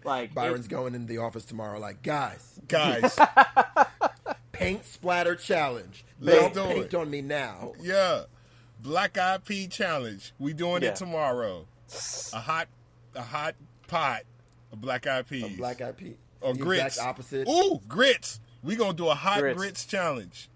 [0.05, 1.79] Like it- Byron's going into the office tomorrow.
[1.81, 3.19] Like, guys, Guys,
[4.53, 6.05] paint splatter challenge.
[6.21, 6.95] Let's Don't do paint it.
[6.95, 7.73] on me now.
[7.81, 8.25] yeah.
[8.83, 10.33] Black Eyed Pea Challenge.
[10.39, 10.91] We doing Yeah.
[10.91, 11.67] it tomorrow.
[12.35, 12.69] A hot
[13.15, 13.55] a hot
[13.87, 14.25] pot
[14.73, 15.55] of black eyed peas.
[15.55, 16.17] A black eyed pea.
[16.43, 16.85] or The grits.
[16.97, 17.49] Exact opposite.
[17.49, 18.41] Ooh, grits.
[18.65, 19.85] We gonna do a hot grits, Grits.
[19.85, 20.49] challenge.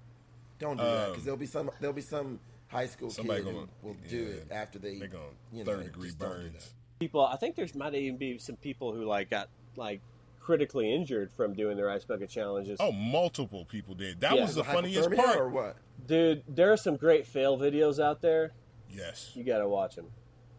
[0.59, 3.53] Don't do that Um, because there'll be some there'll be some high school Somebody kid
[3.55, 6.19] gonna- who will do yeah, it after they They gonna you know, third degree just
[6.19, 6.75] don't do burns.
[6.99, 10.01] people, I think there's might even be some people who like got like
[10.41, 12.79] critically injured from doing their Ice Bucket challenges.
[12.81, 14.21] Oh, multiple people did.
[14.21, 14.43] That Yeah.
[14.43, 14.73] was the that.
[14.75, 15.37] funniest part.
[15.37, 15.77] or what?
[16.07, 18.53] Dude, there are some great fail videos out there.
[18.91, 20.11] Yes, You got to watch them.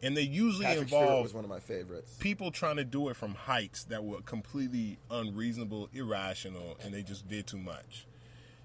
[0.01, 2.15] And they usually Patrick Stewart involve was one of my favorites.
[2.19, 7.27] people trying to do it from heights that were completely unreasonable, irrational, and they just
[7.27, 8.05] did too much.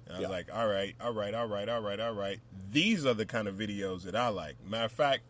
[0.07, 2.39] And I was like, all right, all right, all right, all right, all right.
[2.73, 4.57] These are the kind of videos that I like.
[4.69, 5.23] Matter of fact,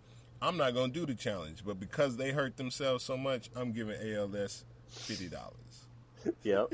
[0.42, 3.72] I'm not going to do the challenge, but because they hurt themselves so much, I'm
[3.72, 5.32] giving ALS $50.
[6.42, 6.72] Yep.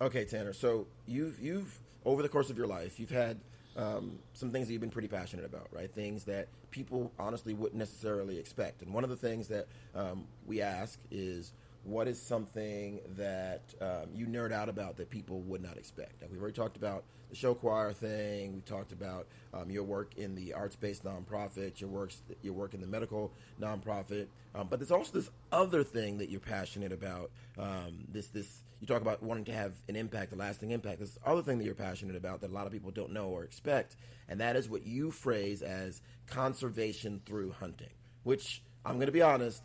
[0.00, 0.52] Okay, Tanner.
[0.52, 3.40] So you've you've over the course of your life, you've had
[3.76, 5.92] um, some things that you've been pretty passionate about, right?
[5.92, 8.82] Things that people honestly wouldn't necessarily expect.
[8.82, 11.52] And one of the things that um, we ask is,
[11.84, 16.22] what is something that um, you nerd out about that people would not expect?
[16.30, 18.54] We've already talked about the show choir thing.
[18.54, 22.80] We talked about um, your work in the arts-based nonprofit, your works, your work in
[22.80, 24.28] the medical nonprofit.
[24.54, 27.30] Um, but there's also this other thing that you're passionate about.
[27.58, 31.00] Um, this this you talk about wanting to have an impact, a lasting impact.
[31.00, 33.42] This other thing that you're passionate about that a lot of people don't know or
[33.42, 33.96] expect,
[34.28, 37.88] and that is what you phrase as conservation through hunting.
[38.24, 39.62] Which I'm going to be honest,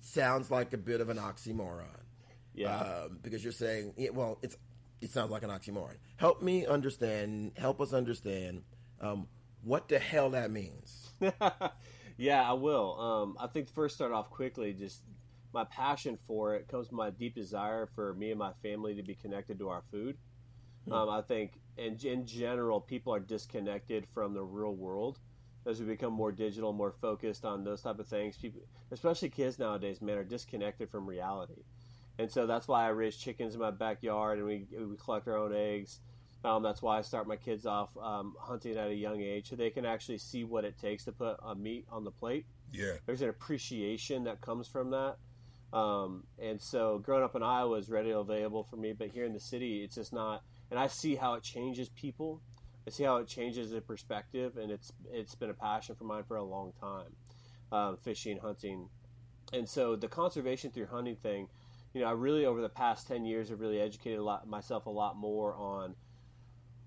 [0.00, 1.86] sounds like a bit of an oxymoron.
[2.54, 2.76] Yeah.
[2.76, 4.56] Um, because you're saying, yeah, well, it's
[5.00, 5.96] it sounds like an oxymoron.
[6.16, 7.52] Help me understand.
[7.56, 8.62] Help us understand
[9.00, 9.26] um,
[9.64, 11.10] what the hell that means.
[12.16, 13.00] yeah, I will.
[13.00, 14.72] Um, I think first start off quickly.
[14.72, 15.02] Just
[15.56, 19.02] my passion for it comes from my deep desire for me and my family to
[19.02, 20.16] be connected to our food.
[20.92, 25.18] Um, I think, in, in general, people are disconnected from the real world
[25.66, 28.36] as we become more digital, more focused on those type of things.
[28.36, 28.60] People,
[28.92, 31.64] especially kids nowadays, man, are disconnected from reality.
[32.18, 35.36] And so that's why I raise chickens in my backyard, and we we collect our
[35.36, 36.00] own eggs.
[36.44, 39.56] Um, that's why I start my kids off um, hunting at a young age, so
[39.56, 42.46] they can actually see what it takes to put a meat on the plate.
[42.72, 42.92] Yeah.
[43.06, 45.16] There's an appreciation that comes from that.
[45.72, 49.32] Um, and so, growing up in Iowa is readily available for me, but here in
[49.32, 50.42] the city, it's just not.
[50.70, 52.40] And I see how it changes people.
[52.86, 56.22] I see how it changes the perspective, and it's it's been a passion for mine
[56.26, 57.16] for a long time,
[57.72, 58.88] um, fishing, hunting,
[59.52, 61.48] and so the conservation through hunting thing.
[61.94, 64.86] You know, I really over the past ten years have really educated a lot myself
[64.86, 65.94] a lot more on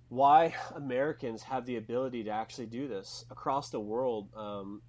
[0.08, 4.30] why Americans have the ability to actually do this across the world.
[4.36, 4.82] Um,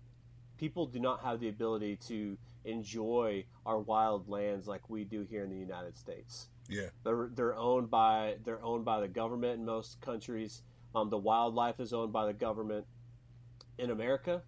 [0.58, 5.44] people do not have the ability to enjoy our wild lands like we do here
[5.44, 6.48] in the United States.
[6.68, 6.88] Yeah.
[7.04, 10.62] They're they're owned by they're owned by the government in most countries.
[10.94, 12.86] Um, the wildlife is owned by the government
[13.78, 14.42] in America.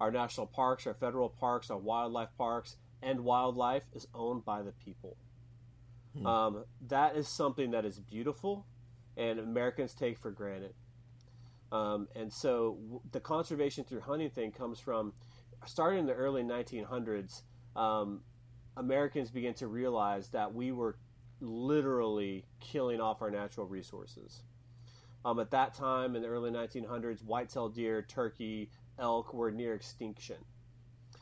[0.00, 4.72] Our national parks, our federal parks, our wildlife parks, and wildlife is owned by the
[4.72, 5.16] people.
[6.18, 6.26] Hmm.
[6.26, 8.66] Um, that is something that is beautiful,
[9.16, 10.74] and Americans take for granted.
[11.72, 15.12] Um, and so w- the conservation through hunting thing comes from
[15.66, 17.42] starting in the early 1900s.
[17.76, 18.20] Um,
[18.76, 20.96] Americans began to realize that we were
[21.40, 24.42] literally killing off our natural resources.
[25.24, 30.36] Um, at that time, in the early 1900s, white-tailed deer, turkey, elk were near extinction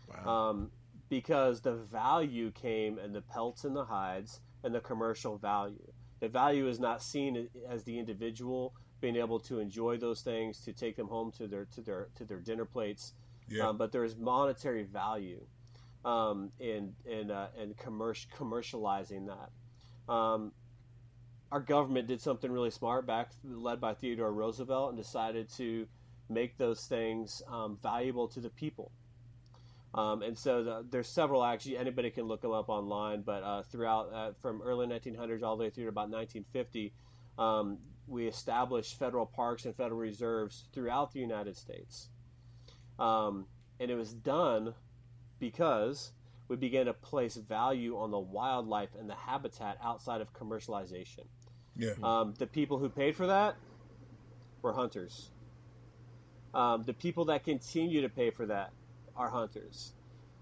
[0.08, 0.50] Wow.
[0.50, 0.70] um,
[1.08, 5.92] because the value came in the pelts and the hides and the commercial value.
[6.20, 10.72] The value is not seen as the individual being able to enjoy those things, to
[10.72, 13.14] take them home to their to their to their dinner plates,
[13.52, 13.68] Yeah.
[13.68, 15.44] um, but there is monetary value
[16.04, 20.12] um, in in uh, in commercial commercializing that.
[20.12, 20.52] Um,
[21.52, 25.86] our government did something really smart back, led by Theodore Roosevelt, and decided to
[26.30, 28.90] make those things um, valuable to the people.
[29.94, 33.62] Um, and so the, there's several actually anybody can look them up online, but uh,
[33.62, 36.94] throughout uh, from early 1900s all the way through to about 1950,
[37.38, 42.08] um, we established federal parks and federal reserves throughout the United States,
[42.98, 43.46] um,
[43.80, 44.74] and it was done
[45.38, 46.12] because
[46.48, 51.24] we began to place value on the wildlife and the habitat outside of commercialization.
[51.76, 51.94] Yeah.
[52.02, 53.56] Um, the people who paid for that
[54.60, 55.30] were hunters.
[56.54, 58.72] Um, the people that continue to pay for that
[59.16, 59.94] are hunters.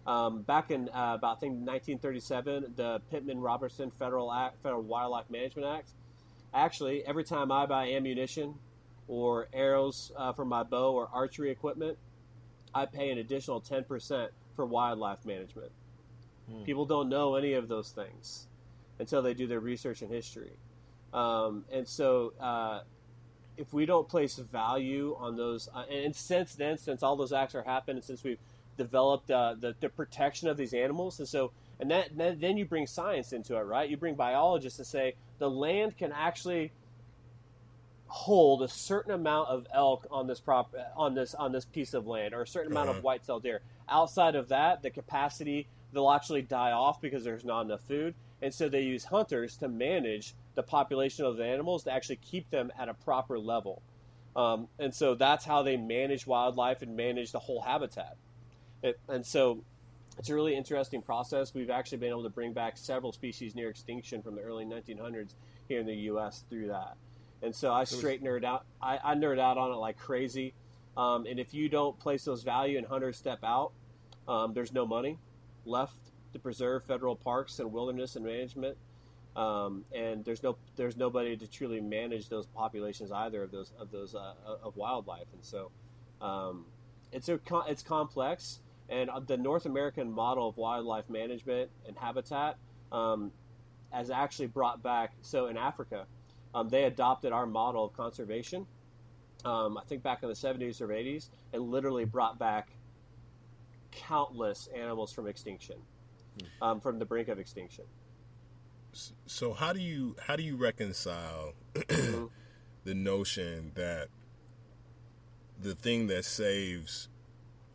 [0.06, 5.30] Um, back in uh, about I think 1937, the Pittman Robertson Federal Act, Federal Wildlife
[5.30, 5.90] Management Act,
[6.52, 8.54] actually, every time I buy ammunition
[9.06, 11.98] or arrows uh, for my bow or archery equipment,
[12.74, 15.72] I pay an additional 10% for wildlife management.
[16.50, 16.62] Hmm.
[16.64, 18.46] People don't know any of those things
[18.98, 20.52] until they do their research and history.
[21.12, 22.80] Um, and so, uh,
[23.56, 27.54] if we don't place value on those, uh, and since then, since all those acts
[27.54, 28.38] are happening, and since we've
[28.78, 32.86] developed uh, the, the protection of these animals, and so, and that, then you bring
[32.86, 33.90] science into it, right?
[33.90, 36.72] You bring biologists to say the land can actually
[38.10, 42.08] hold a certain amount of elk on this prop on this on this piece of
[42.08, 42.98] land or a certain amount uh-huh.
[42.98, 43.60] of white-tailed deer.
[43.88, 48.52] Outside of that, the capacity they'll actually die off because there's not enough food, and
[48.52, 52.72] so they use hunters to manage the population of the animals to actually keep them
[52.76, 53.80] at a proper level.
[54.34, 58.16] Um, and so that's how they manage wildlife and manage the whole habitat.
[58.82, 59.62] It, and so
[60.18, 61.54] it's a really interesting process.
[61.54, 65.34] We've actually been able to bring back several species near extinction from the early 1900s
[65.68, 66.44] here in the U.S.
[66.50, 66.96] through that.
[67.42, 68.66] And so I straight nerd out.
[68.82, 70.54] I, I nerd out on it like crazy.
[70.96, 73.72] Um, and if you don't place those value and hunters step out,
[74.28, 75.18] um, there's no money
[75.64, 75.96] left
[76.32, 78.76] to preserve federal parks and wilderness and management.
[79.36, 83.90] Um, and there's no there's nobody to truly manage those populations either of those of
[83.90, 85.26] those uh, of wildlife.
[85.32, 85.70] And so
[86.20, 86.66] um,
[87.12, 88.60] it's a it's complex.
[88.88, 92.56] And the North American model of wildlife management and habitat
[92.90, 93.30] um,
[93.90, 95.12] has actually brought back.
[95.22, 96.06] So in Africa,
[96.54, 98.66] um, they adopted our model of conservation.
[99.44, 102.68] Um, I think back in the 70s or 80s, and literally brought back
[103.90, 105.76] countless animals from extinction,
[106.38, 106.62] hmm.
[106.62, 107.84] um, from the brink of extinction.
[109.26, 112.26] So how do you how do you reconcile mm-hmm.
[112.84, 114.08] the notion that
[115.60, 117.08] the thing that saves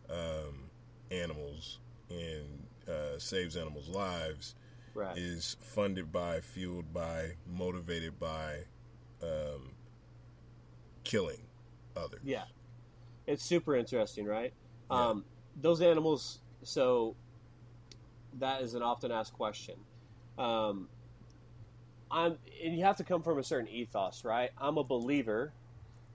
[0.09, 0.69] um,
[1.09, 4.55] animals and uh, saves animals' lives
[4.95, 5.17] right.
[5.17, 8.65] is funded by, fueled by, motivated by
[9.21, 9.71] um,
[11.03, 11.41] killing
[11.95, 12.21] others.
[12.23, 12.45] Yeah,
[13.27, 14.53] it's super interesting, right?
[14.89, 15.09] Yeah.
[15.09, 15.25] Um,
[15.61, 16.39] those animals.
[16.63, 17.15] So
[18.39, 19.75] that is an often asked question.
[20.37, 20.89] Um,
[22.11, 24.51] I'm, and you have to come from a certain ethos, right?
[24.57, 25.53] I'm a believer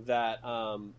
[0.06, 0.94] that um,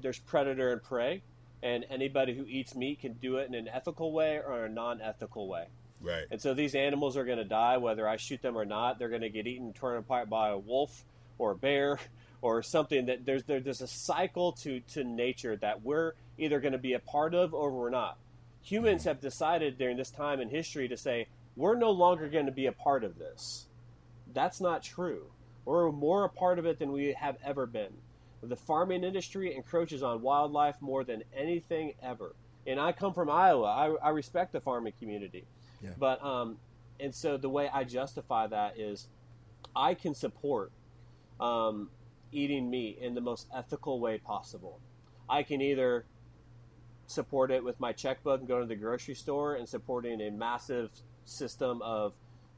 [0.00, 1.22] there's predator and prey,
[1.62, 5.48] and anybody who eats meat can do it in an ethical way or a non-ethical
[5.48, 5.66] way.
[6.02, 6.24] Right.
[6.30, 8.98] And so these animals are going to die whether I shoot them or not.
[8.98, 11.04] They're going to get eaten, torn apart by a wolf
[11.38, 11.98] or a bear
[12.42, 13.06] or something.
[13.06, 16.98] That there's there's a cycle to to nature that we're either going to be a
[16.98, 18.16] part of or we're not.
[18.62, 19.08] Humans mm-hmm.
[19.08, 22.66] have decided during this time in history to say we're no longer going to be
[22.66, 23.66] a part of this.
[24.32, 25.26] That's not true.
[25.64, 27.92] We're more a part of it than we have ever been.
[28.42, 32.34] The farming industry encroaches on wildlife more than anything ever.
[32.66, 33.66] And I come from Iowa.
[33.66, 35.44] I, I respect the farming community.
[35.82, 35.90] Yeah.
[35.98, 36.58] But um,
[36.98, 39.08] and so the way I justify that is,
[39.74, 40.72] I can support
[41.40, 41.90] um,
[42.32, 44.80] eating meat in the most ethical way possible.
[45.28, 46.04] I can either
[47.06, 50.90] support it with my checkbook and go to the grocery store and supporting a massive
[51.24, 52.12] system of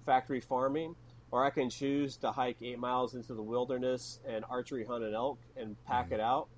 [0.04, 0.94] factory farming,
[1.30, 5.14] or I can choose to hike eight miles into the wilderness and archery hunt an
[5.14, 6.14] elk and pack mm-hmm.
[6.14, 6.48] it out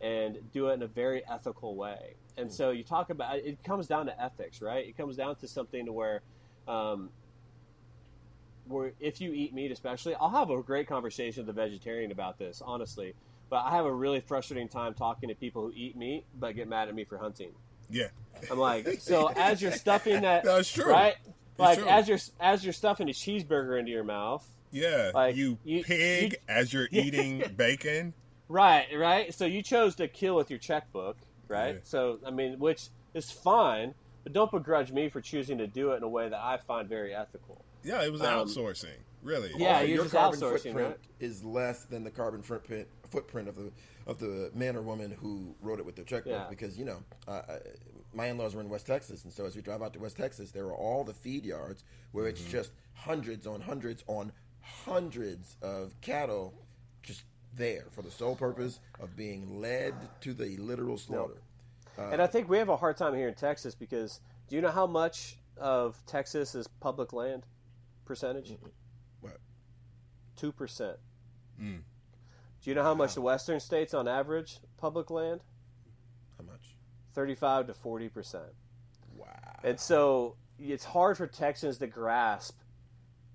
[0.00, 2.14] and do it in a very ethical way.
[2.36, 4.86] And so you talk about it comes down to ethics, right?
[4.86, 6.22] It comes down to something to where,
[6.66, 7.10] um,
[8.66, 12.38] where if you eat meat, especially, I'll have a great conversation with a vegetarian about
[12.38, 13.14] this, honestly.
[13.50, 16.68] But I have a really frustrating time talking to people who eat meat but get
[16.68, 17.52] mad at me for hunting.
[17.88, 18.08] Yeah,
[18.50, 21.14] I'm like, so as you're stuffing that, that's true, right?
[21.58, 24.48] like as you're as you're stuffing a cheeseburger into your mouth.
[24.72, 28.14] Yeah, like you, you pig you, as you're eating bacon.
[28.48, 29.32] Right, right.
[29.32, 31.16] So you chose to kill with your checkbook,
[31.48, 31.74] right?
[31.74, 31.80] Yeah.
[31.84, 35.98] So I mean, which is fine, but don't begrudge me for choosing to do it
[35.98, 37.64] in a way that I find very ethical.
[37.82, 39.52] Yeah, it was um, outsourcing, really.
[39.56, 40.98] Yeah, also, your carbon footprint right?
[41.20, 43.70] is less than the carbon footprint footprint of the
[44.06, 46.32] of the man or woman who wrote it with their checkbook.
[46.32, 46.46] Yeah.
[46.48, 47.42] Because you know, uh,
[48.12, 50.50] my in-laws were in West Texas, and so as we drive out to West Texas,
[50.50, 52.30] there are all the feed yards where mm-hmm.
[52.30, 56.54] it's just hundreds on hundreds on hundreds of cattle
[57.02, 57.24] just
[57.56, 61.40] there for the sole purpose of being led to the literal slaughter.
[61.98, 64.62] Uh, and I think we have a hard time here in Texas because do you
[64.62, 67.44] know how much of Texas is public land
[68.04, 68.52] percentage?
[69.20, 69.38] What?
[70.36, 70.96] Two percent.
[71.60, 71.80] Mm.
[72.62, 75.40] Do you know how much the western states on average public land?
[76.38, 76.74] How much?
[77.14, 78.52] Thirty-five to forty percent.
[79.16, 79.26] Wow.
[79.62, 82.58] And so it's hard for Texans to grasp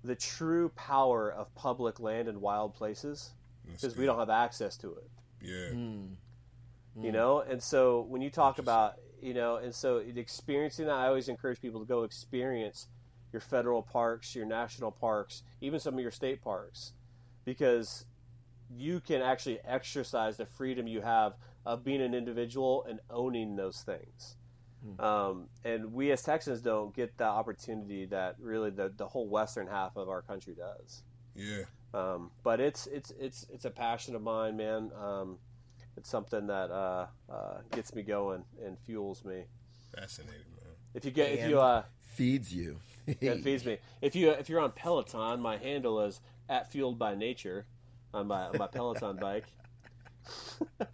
[0.04, 3.30] the true power of public land and wild places
[3.72, 5.10] because we don't have access to it.
[5.42, 5.74] Yeah.
[5.74, 6.16] Mm.
[7.02, 11.06] You know, and so when you talk about, you know, and so experiencing that, I
[11.06, 12.88] always encourage people to go experience
[13.32, 16.92] your federal parks, your national parks, even some of your state parks,
[17.44, 18.04] because
[18.76, 21.34] you can actually exercise the freedom you have
[21.64, 24.36] of being an individual and owning those things.
[24.84, 25.04] Hmm.
[25.04, 29.66] Um, and we as Texans don't get that opportunity that really the, the whole western
[29.66, 31.02] half of our country does.
[31.34, 31.64] Yeah.
[31.92, 34.90] Um, but it's it's it's it's a passion of mine, man.
[35.00, 35.38] Um,
[35.96, 39.44] it's something that uh, uh, gets me going and fuels me.
[39.94, 40.74] Fascinating, man.
[40.94, 41.82] If you get if you uh,
[42.14, 42.80] Feeds you.
[43.06, 43.78] it feeds me.
[44.02, 47.66] If you if you're on Peloton, my handle is at Fueled by Nature
[48.12, 49.46] on my on my Peloton bike.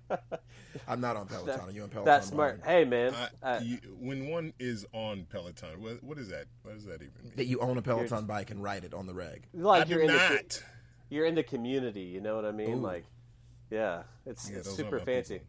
[0.87, 1.61] I'm not on Peloton.
[1.61, 2.05] Are you on Peloton?
[2.05, 2.61] That's smart.
[2.65, 6.47] Hey man, I, uh, you, when one is on Peloton, what, what is that?
[6.63, 7.33] What does that even mean?
[7.37, 9.47] That you own a Peloton bike and ride it on the reg.
[9.53, 10.63] like I you're do in the not.
[11.09, 12.03] You're in the community.
[12.03, 12.75] You know what I mean?
[12.75, 12.81] Ooh.
[12.81, 13.05] Like,
[13.71, 15.41] yeah, it's, Yeah, it's super fancy.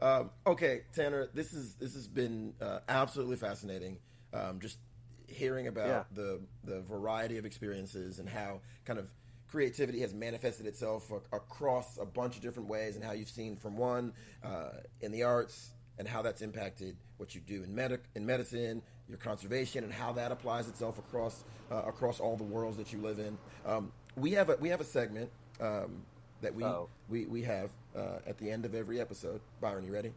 [0.00, 3.98] Um, okay, Tanner, this is this has been uh, absolutely fascinating.
[4.32, 4.78] Um, just
[5.26, 6.02] hearing about Yeah.
[6.12, 9.10] the the variety of experiences and how kind of
[9.48, 13.56] creativity has manifested itself ac- across a bunch of different ways, and how you've seen
[13.56, 14.12] from one
[14.44, 18.82] uh, in the arts and how that's impacted what you do in medic in medicine,
[19.08, 22.98] your conservation, and how that applies itself across uh, across all the worlds that you
[23.00, 23.38] live in.
[23.64, 25.30] Um, we have a we have a segment
[25.60, 26.02] um,
[26.40, 26.88] that we Uh-oh.
[27.08, 29.40] we we have uh, at the end of every episode.
[29.60, 30.12] Byron, you ready?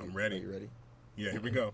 [0.00, 0.36] I'm ready.
[0.36, 0.68] Are you ready?
[1.16, 1.72] Yeah, here we go.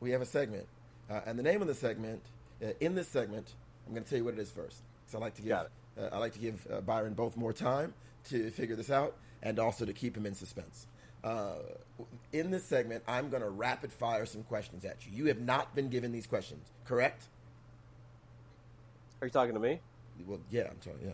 [0.00, 0.66] We have a segment,
[1.10, 2.22] uh, and the name of the segment.
[2.62, 3.52] Uh, in this segment,
[3.86, 4.82] I'm going to tell you what it is first.
[5.08, 5.66] So I like to give uh,
[6.12, 7.94] I like to give uh, Byron both more time
[8.28, 10.86] to figure this out, and also to keep him in suspense.
[11.24, 11.54] Uh,
[12.32, 15.12] in this segment, I'm going to rapid fire some questions at you.
[15.16, 17.24] You have not been given these questions, correct?
[19.20, 19.80] Are you talking to me?
[20.26, 20.96] Well, yeah, I'm sorry.
[21.04, 21.10] Yeah.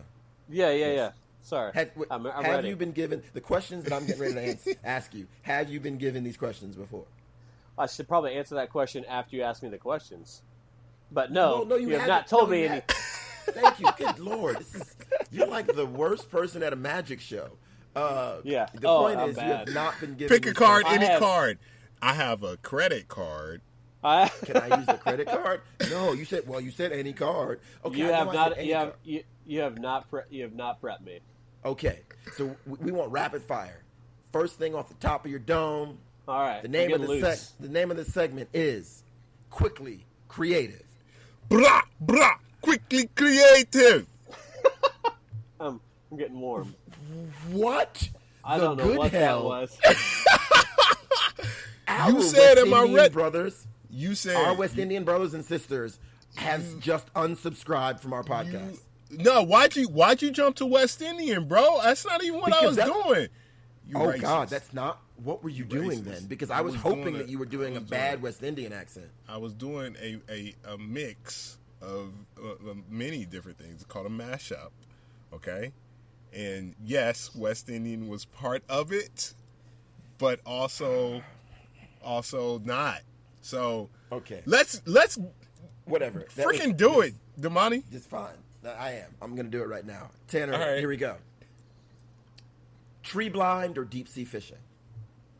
[0.49, 0.95] Yeah, yeah, Yes.
[0.97, 1.11] yeah.
[1.45, 2.69] Sorry, Have, w- I'm, I'm have ready.
[2.69, 5.27] you been given the questions that I'm getting ready to ans- ask you?
[5.41, 7.03] Have you been given these questions before?
[7.77, 10.41] I should probably answer that question after you ask me the questions.
[11.11, 12.27] But no, Well, no, you, have haven't.
[12.27, 12.81] told No, me you any.
[12.87, 13.87] Thank you.
[13.97, 14.95] Good lord, this is,
[15.31, 17.49] you're like the worst person at a magic show.
[17.93, 18.67] Uh, Yeah.
[18.73, 20.35] The Oh, point I'm is, you have not been given.
[20.37, 21.03] Pick a card, questions.
[21.03, 21.59] I any have- card.
[22.01, 23.61] I have a credit card.
[24.03, 25.61] I, Can I use the credit card?
[25.89, 26.47] No, you said.
[26.47, 27.59] Well, you said any card.
[27.85, 28.63] Okay, you I have not.
[28.63, 30.09] You have you, you have not.
[30.09, 31.19] Pre- you have not prepped me.
[31.65, 31.99] Okay,
[32.35, 33.83] so we, we want rapid fire.
[34.33, 35.97] First thing off the top of your dome.
[36.27, 36.61] All right.
[36.61, 37.53] The name of the getting seg- loose.
[37.59, 39.03] the name of the segment is
[39.49, 40.83] quickly creative.
[41.49, 44.07] Blah, blah, quickly creative.
[45.59, 45.79] I'm,
[46.11, 46.75] I'm getting warm.
[47.51, 48.09] What?
[48.43, 49.49] I the don't know good what hell?
[49.49, 49.79] that was.
[52.07, 53.11] You said, West am I Indian right?
[53.11, 53.67] brothers?
[53.93, 54.35] You said.
[54.35, 55.99] Our West Indian brothers and sisters
[56.35, 58.79] has just unsubscribed from our you- podcast.
[59.11, 61.79] no, why'd you why'd you jump to West Indian, bro?
[61.83, 63.27] That's not even what I was doing.
[63.87, 64.21] You oh racist.
[64.21, 64.99] God, that's not.
[65.23, 66.05] What were you doing racist.
[66.05, 66.25] then?
[66.25, 68.41] Because I I was, was hoping doing that you were doing a bad doing- West
[68.43, 69.09] Indian accent.
[69.29, 74.05] I was doing a a, a mix of uh, uh, many different things It's called
[74.07, 74.69] a mashup.
[75.33, 75.71] Okay,
[76.33, 79.33] and yes, West Indian was part of it,
[80.17, 81.21] but also
[82.03, 83.01] also not.
[83.43, 85.19] So Okay, let's let's
[85.85, 86.25] whatever.
[86.35, 87.83] That was- freaking do it, Damani.
[87.91, 88.37] It's fine.
[88.65, 89.13] I am.
[89.21, 90.09] I'm going to do it right now.
[90.29, 90.79] Tanner, All right.
[90.79, 91.17] here we go.
[93.03, 94.57] Tree blind or deep sea fishing?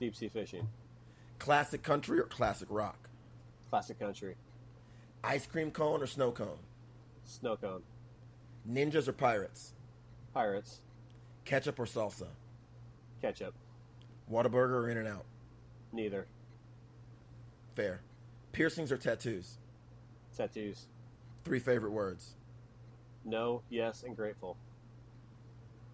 [0.02, 0.68] Deep sea fishing.
[1.40, 3.08] Classic country or classic rock?
[3.70, 4.36] Classic country.
[5.24, 6.58] Ice cream cone or snow cone?
[7.24, 7.84] Snow cone.
[8.70, 9.74] Ninjas or pirates?
[10.34, 10.82] Pirates.
[11.46, 12.28] Ketchup or salsa?
[13.22, 13.54] Ketchup.
[14.30, 15.24] Whataburger or In and Out?
[15.94, 16.28] Neither.
[17.76, 18.02] Fair.
[18.52, 19.58] Piercings or tattoos?
[20.36, 20.86] Tattoos.
[21.44, 22.34] Three favorite words.
[23.26, 24.58] No, yes, and grateful.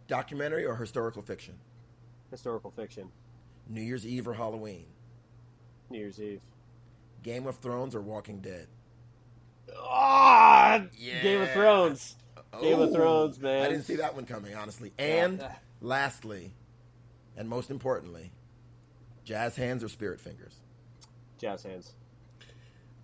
[0.08, 1.56] Documentary or historical fiction?
[2.32, 3.10] Historical fiction.
[3.68, 4.86] New Year's Eve or Halloween?
[5.90, 6.42] New Year's Eve.
[7.24, 8.68] Game of Thrones or Walking Dead?
[9.78, 11.22] Ah, Yeah.
[11.22, 12.16] Game of Thrones.
[12.62, 13.64] Game of Oh, Thrones, man.
[13.64, 14.92] I didn't see that one coming, honestly.
[14.98, 15.46] And
[15.82, 16.54] lastly,
[17.38, 18.32] and most importantly,
[19.24, 20.56] jazz hands or spirit fingers?
[21.40, 21.94] Jazz hands.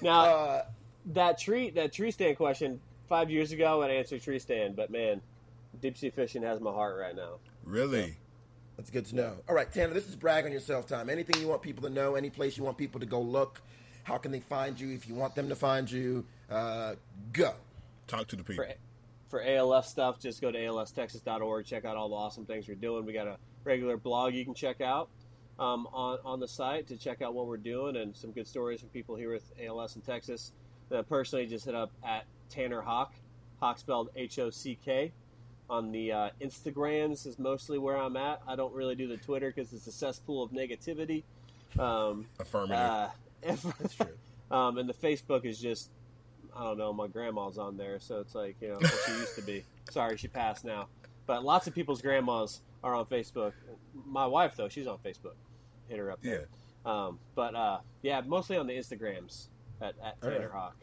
[0.01, 0.63] Now Uh,
[1.07, 5.21] that tree that tree stand question five years ago I'd answer tree stand, but man,
[5.81, 7.35] deep sea fishing has my heart right now.
[7.65, 8.17] Really?
[8.77, 9.35] that's good to know.
[9.49, 11.11] All right, Tanner, this is brag on yourself time.
[11.11, 13.61] Anything you want people to know, any place you want people to go look,
[14.05, 16.25] how can they find you if you want them to find you?
[16.51, 16.95] Uh,
[17.33, 17.53] go.
[18.09, 18.65] Talk to the people.
[18.65, 18.73] For
[19.33, 21.65] for ALS stuff, just go to alstexas.org.
[21.65, 23.07] Check out all the awesome things we're doing.
[23.07, 25.09] We got a regular blog you can check out
[25.59, 28.81] um, on on the site to check out what we're doing and some good stories
[28.81, 30.53] from people here with ALS in Texas.
[30.91, 33.15] Then personally, just hit up at Tanner Hock,
[33.59, 35.13] Hock spelled H O C K.
[35.71, 38.43] On the uh, Instagrams is mostly where I'm at.
[38.47, 41.23] I don't really do the Twitter because it's a cesspool of negativity.
[41.79, 42.77] Um, Affirmative.
[42.77, 43.09] uh,
[43.43, 44.09] That's true.
[44.51, 45.89] um, and the Facebook is just
[46.57, 49.35] I don't know, my grandma's on there, so it's like you know what she used
[49.37, 49.65] to be.
[49.91, 50.89] Sorry, she passed now.
[51.27, 53.53] But lots of people's grandmas are on Facebook.
[54.07, 55.35] My wife though, she's on Facebook.
[55.89, 56.49] Hit her up there.
[56.85, 57.07] Yeah.
[57.07, 59.49] Um, but uh, yeah, mostly on the Instagrams
[59.81, 60.51] at, at Tanner right.
[60.51, 60.77] Hock.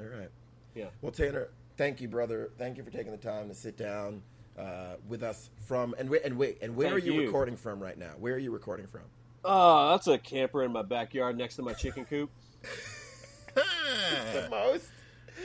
[0.00, 0.30] All right.
[0.74, 0.86] Yeah.
[1.02, 2.50] Well, Tanner, thank you, brother.
[2.58, 4.22] Thank you for taking the time to sit down
[4.58, 7.26] uh, with us from and wait and wait and where Thank are you, you.
[7.26, 8.12] recording from right now?
[8.18, 9.02] Where are you recording from?
[9.44, 12.30] Oh, that's a camper in my backyard next to my chicken coop.
[13.54, 14.86] the most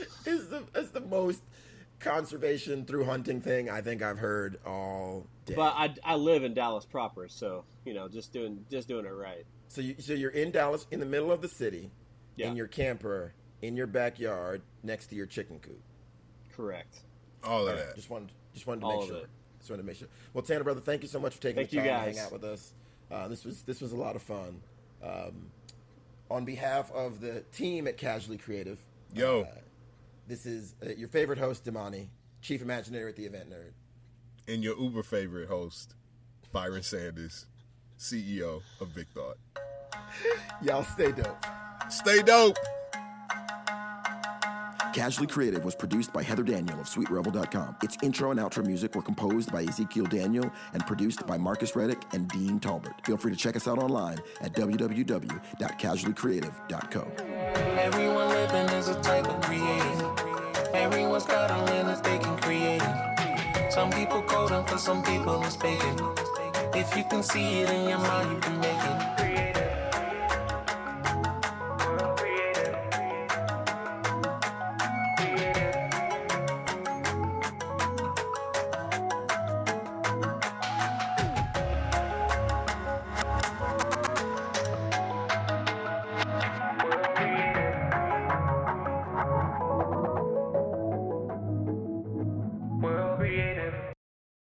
[0.26, 1.42] is the is the most
[1.98, 5.54] conservation through hunting thing I think I've heard all day.
[5.54, 9.10] But I, I live in Dallas proper, so you know, just doing just doing it
[9.10, 9.44] right.
[9.68, 11.90] so you so you're in Dallas, in the middle of the city,
[12.36, 12.48] Yeah.
[12.48, 13.32] in your camper,
[13.62, 15.80] in your backyard, next to your chicken coop.
[16.54, 17.00] Correct.
[17.44, 17.96] All of All right, that.
[17.96, 19.16] Just wanted just wanted to All make sure.
[19.18, 19.26] it.
[19.58, 20.08] Just wanted to make sure.
[20.34, 22.18] Well, Tanner, brother, thank you so much for taking Thank the you, time to hang
[22.18, 22.72] out with us.
[23.10, 24.60] Uh, this was this was a lot of fun.
[25.02, 25.50] Um,
[26.30, 28.78] on behalf of the team at Casually Creative,
[29.14, 29.42] Yo.
[29.42, 29.46] uh,
[30.26, 32.08] this is uh, your favorite host, Damani,
[32.40, 33.72] Chief Imagineer at the Event Nerd.
[34.52, 35.94] And your uber favorite host,
[36.52, 37.46] Byron Sanders,
[37.98, 39.38] CEO of Big Thought.
[40.62, 41.44] Y'all stay dope.
[41.88, 42.56] Stay dope.
[44.96, 47.76] Casually Creative was produced by Heather Daniel of SweetRebel.com.
[47.82, 52.02] Its intro and outro music were composed by Ezekiel Daniel and produced by Marcus Reddick
[52.14, 52.94] and Dean Talbert.
[53.04, 57.12] Feel free to check us out online at www.casuallycreative.co.
[57.78, 60.15] Everyone living is a type of creative.
[60.86, 62.80] Everyone's got a lane that they can create.
[63.72, 65.98] Some people coding, for some people it's baking.
[66.74, 69.15] If you can see it in your mind, you can make it.